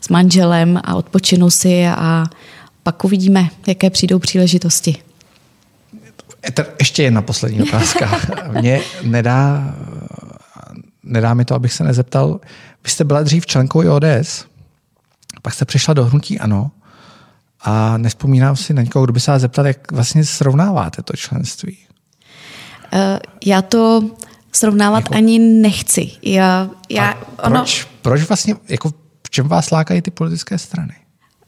s 0.00 0.08
manželem 0.08 0.80
a 0.84 0.94
odpočinu 0.94 1.50
si 1.50 1.86
a 1.86 2.26
pak 2.82 3.04
uvidíme, 3.04 3.48
jaké 3.66 3.90
přijdou 3.90 4.18
příležitosti. 4.18 5.09
Ještě 6.78 7.02
jedna 7.02 7.22
poslední 7.22 7.62
otázka. 7.62 8.20
Mně 8.60 8.80
nedá, 9.02 9.74
nedá 11.02 11.34
mi 11.34 11.44
to, 11.44 11.54
abych 11.54 11.72
se 11.72 11.84
nezeptal. 11.84 12.40
Vy 12.84 12.90
jste 12.90 13.04
byla 13.04 13.22
dřív 13.22 13.46
členkou 13.46 13.82
i 13.82 13.88
ODS, 13.88 14.44
pak 15.42 15.54
jste 15.54 15.64
přišla 15.64 15.94
do 15.94 16.04
hnutí 16.04 16.38
ANO 16.38 16.70
a 17.60 17.98
nespomínám 17.98 18.56
si 18.56 18.74
na 18.74 18.82
někoho, 18.82 19.04
kdo 19.04 19.12
by 19.12 19.20
se 19.20 19.30
vás 19.30 19.42
zeptal, 19.42 19.66
jak 19.66 19.92
vlastně 19.92 20.24
srovnáváte 20.24 21.02
to 21.02 21.12
členství. 21.16 21.78
Uh, 22.92 23.00
já 23.44 23.62
to 23.62 24.10
srovnávat 24.52 24.98
jako, 24.98 25.14
ani 25.14 25.38
nechci. 25.38 26.10
Já, 26.22 26.70
já, 26.90 27.14
ono... 27.42 27.58
proč, 27.58 27.88
proč 28.02 28.22
vlastně, 28.22 28.54
jako 28.68 28.90
v 29.26 29.30
čem 29.30 29.48
vás 29.48 29.70
lákají 29.70 30.02
ty 30.02 30.10
politické 30.10 30.58
strany? 30.58 30.94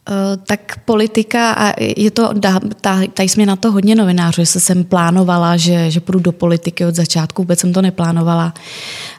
Eh, 0.09 0.37
tak 0.47 0.79
politika, 0.85 1.53
a 1.53 1.73
je 1.97 2.11
to, 2.11 2.31
tady 3.15 3.29
jsme 3.29 3.47
na 3.47 3.57
to 3.57 3.73
hodně 3.73 3.95
novinářů, 3.95 4.41
že 4.41 4.47
jsem 4.47 4.85
plánovala, 4.85 5.57
že, 5.57 5.91
že 5.91 6.01
půjdu 6.01 6.19
do 6.19 6.33
politiky 6.33 6.87
od 6.87 6.95
začátku, 6.95 7.43
vůbec 7.43 7.61
jsem 7.61 7.73
to 7.73 7.83
neplánovala. 7.83 8.55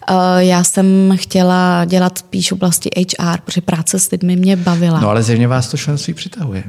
Eh, 0.09 0.13
já 0.37 0.63
jsem 0.63 1.13
chtěla 1.15 1.85
dělat 1.85 2.17
spíš 2.17 2.51
v 2.51 2.53
oblasti 2.53 2.89
HR, 2.97 3.41
protože 3.45 3.61
práce 3.61 3.99
s 3.99 4.11
lidmi 4.11 4.35
mě 4.35 4.55
bavila. 4.55 4.99
No 4.99 5.09
ale 5.09 5.23
zjevně 5.23 5.47
vás 5.47 5.67
to 5.67 5.77
členství 5.77 6.13
přitahuje. 6.13 6.63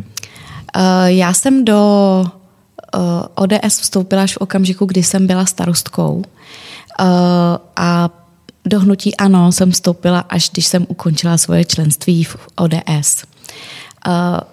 Eh, 0.75 1.13
já 1.13 1.33
jsem 1.33 1.65
do 1.65 2.27
ODS 3.35 3.81
vstoupila 3.81 4.23
až 4.23 4.35
v 4.35 4.37
okamžiku, 4.37 4.87
kdy 4.87 5.03
jsem 5.03 5.27
byla 5.27 5.47
starostkou 5.47 6.23
a 7.77 8.11
do 8.65 8.81
hnutí 8.81 9.17
ano 9.17 9.53
jsem 9.53 9.71
vstoupila, 9.71 10.19
až 10.21 10.51
když 10.51 10.67
jsem 10.67 10.87
ukončila 10.89 11.39
svoje 11.39 11.65
členství 11.65 12.25
v 12.25 12.37
ODS. 12.57 13.25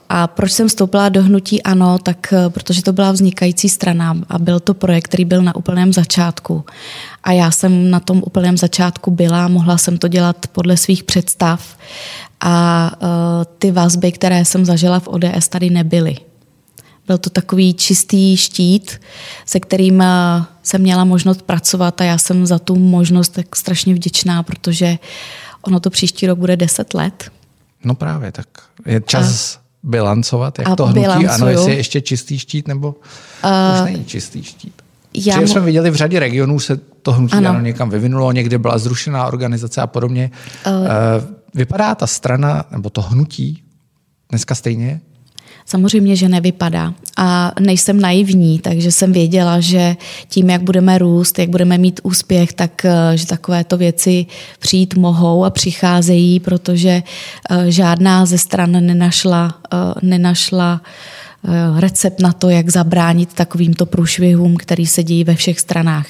A 0.10 0.28
proč 0.28 0.52
jsem 0.52 0.68
vstoupila 0.68 1.10
do 1.10 1.24
hnutí 1.24 1.64
ANO, 1.64 2.00
tak 2.00 2.34
eh, 2.34 2.50
protože 2.50 2.84
to 2.84 2.94
byla 2.94 3.12
vznikající 3.12 3.70
strana 3.70 4.18
a 4.30 4.40
byl 4.40 4.60
to 4.60 4.74
projekt, 4.74 5.08
který 5.08 5.26
byl 5.26 5.42
na 5.42 5.56
úplném 5.56 5.94
začátku. 5.94 6.66
A 7.24 7.32
já 7.32 7.52
jsem 7.52 7.92
na 7.92 8.00
tom 8.00 8.24
úplném 8.26 8.58
začátku 8.58 9.12
byla, 9.12 9.48
mohla 9.48 9.78
jsem 9.78 9.98
to 9.98 10.08
dělat 10.08 10.48
podle 10.52 10.78
svých 10.78 11.04
představ 11.04 11.78
a 12.42 12.92
uh, 13.02 13.08
ty 13.58 13.72
vazby, 13.72 14.12
které 14.12 14.46
jsem 14.46 14.66
zažila 14.66 15.00
v 15.00 15.08
ODS, 15.08 15.48
tady 15.50 15.70
nebyly. 15.70 16.16
Byl 17.08 17.18
to 17.18 17.30
takový 17.30 17.74
čistý 17.74 18.38
štít, 18.38 19.00
se 19.46 19.60
kterým 19.60 20.02
eh, 20.02 20.08
jsem 20.64 20.82
měla 20.82 21.06
možnost 21.06 21.42
pracovat 21.42 22.02
a 22.02 22.04
já 22.04 22.18
jsem 22.18 22.46
za 22.46 22.60
tu 22.60 22.76
možnost 22.76 23.30
tak 23.30 23.56
strašně 23.56 23.94
vděčná, 23.94 24.44
protože 24.44 24.98
ono 25.62 25.80
to 25.80 25.90
příští 25.90 26.28
rok 26.28 26.40
bude 26.40 26.58
10 26.58 26.94
let. 26.94 27.32
No 27.84 27.96
právě, 27.96 28.32
tak 28.32 28.48
je 28.86 29.02
čas 29.02 29.56
a, 29.56 29.60
bilancovat, 29.84 30.60
jak 30.60 30.76
to 30.76 30.86
hnutí, 30.86 31.00
bilancuju. 31.00 31.30
ano, 31.30 31.48
jestli 31.48 31.72
je 31.72 31.78
ještě 31.78 32.02
čistý 32.02 32.39
štít, 32.39 32.67
nebo 32.67 32.88
uh, 32.88 33.76
už 33.76 33.91
není 33.91 34.06
čistý 34.06 34.44
štít. 34.44 34.82
Já 35.13 35.39
mu... 35.39 35.48
jsme 35.48 35.62
viděli 35.62 35.91
v 35.91 35.96
řadě 35.96 36.20
regionů 36.20 36.60
se 36.60 36.78
to 36.78 37.12
hnutí 37.12 37.34
ano. 37.34 37.50
ano 37.50 37.62
někam 37.62 37.89
vyvinulo, 37.89 38.32
někde 38.32 38.58
byla 38.58 38.78
zrušená 38.78 39.28
organizace 39.28 39.82
a 39.82 39.88
podobně. 39.88 40.32
Uh, 40.67 40.74
Vypadá 41.54 41.96
ta 41.96 42.08
strana, 42.08 42.65
nebo 42.72 42.89
to 42.89 43.02
hnutí 43.02 43.63
dneska 44.30 44.56
stejně? 44.56 45.02
Samozřejmě, 45.72 46.16
že 46.16 46.30
nevypadá. 46.30 46.94
A 47.18 47.52
nejsem 47.60 48.02
naivní, 48.02 48.60
takže 48.60 48.92
jsem 48.92 49.12
věděla, 49.12 49.60
že 49.60 49.96
tím, 50.30 50.50
jak 50.50 50.62
budeme 50.62 50.98
růst, 50.98 51.40
jak 51.40 51.50
budeme 51.50 51.78
mít 51.78 52.00
úspěch, 52.04 52.54
tak 52.54 52.86
eh, 52.86 53.18
že 53.18 53.28
takovéto 53.28 53.78
věci 53.78 54.26
přijít 54.60 54.96
mohou 54.96 55.46
a 55.46 55.50
přicházejí, 55.50 56.40
protože 56.40 57.04
eh, 57.50 57.72
žádná 57.72 58.26
ze 58.26 58.38
stran 58.38 58.72
nenašla, 58.72 59.56
eh, 59.74 59.78
nenašla 60.02 60.82
recept 61.78 62.20
na 62.22 62.34
to, 62.34 62.50
jak 62.50 62.70
zabránit 62.70 63.34
takovýmto 63.34 63.86
průšvihům, 63.86 64.58
který 64.58 64.88
se 64.88 65.04
dějí 65.04 65.24
ve 65.24 65.36
všech 65.36 65.60
stranách. 65.60 66.08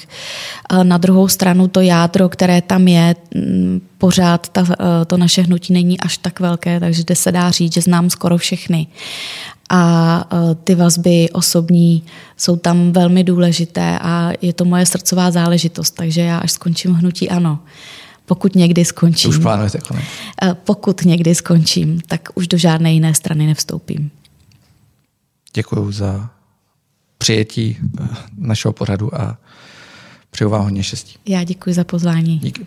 Na 0.82 0.98
druhou 0.98 1.28
stranu 1.28 1.68
to 1.68 1.80
jádro, 1.80 2.28
které 2.28 2.62
tam 2.62 2.88
je, 2.88 3.16
mm, 3.34 3.80
pořád 3.98 4.48
ta, 4.48 4.64
to 5.06 5.16
naše 5.16 5.42
hnutí 5.42 5.72
není 5.72 6.00
až 6.00 6.18
tak 6.18 6.40
velké, 6.40 6.80
takže 6.80 7.04
se 7.12 7.32
dá 7.32 7.50
říct, 7.50 7.74
že 7.74 7.80
znám 7.80 8.10
skoro 8.10 8.38
všechny. 8.38 8.86
A 9.74 10.24
ty 10.64 10.74
vazby 10.74 11.30
osobní 11.32 12.04
jsou 12.36 12.56
tam 12.56 12.92
velmi 12.92 13.24
důležité 13.24 13.98
a 14.02 14.32
je 14.42 14.52
to 14.52 14.64
moje 14.64 14.86
srdcová 14.86 15.30
záležitost, 15.30 15.90
takže 15.90 16.20
já 16.20 16.38
až 16.38 16.52
skončím 16.52 16.92
hnutí 16.92 17.30
ano. 17.30 17.58
Pokud 18.26 18.54
někdy 18.54 18.84
skončím. 18.84 19.30
Už 19.30 19.38
plánujete 19.38 19.78
konec? 19.78 20.04
Pokud 20.64 21.04
někdy 21.04 21.34
skončím, 21.34 22.00
tak 22.06 22.28
už 22.34 22.48
do 22.48 22.58
žádné 22.58 22.92
jiné 22.92 23.14
strany 23.14 23.46
nevstoupím. 23.46 24.10
Děkuji 25.54 25.92
za 25.92 26.30
přijetí 27.18 27.78
eh, 28.00 28.08
našeho 28.38 28.72
pořadu 28.72 29.20
a 29.20 29.38
přeju 30.30 30.50
vám 30.50 30.62
hodně 30.62 30.82
štěstí. 30.82 31.18
Já 31.26 31.44
děkuji 31.44 31.74
za 31.74 31.84
pozvání. 31.84 32.38
Díky. 32.38 32.66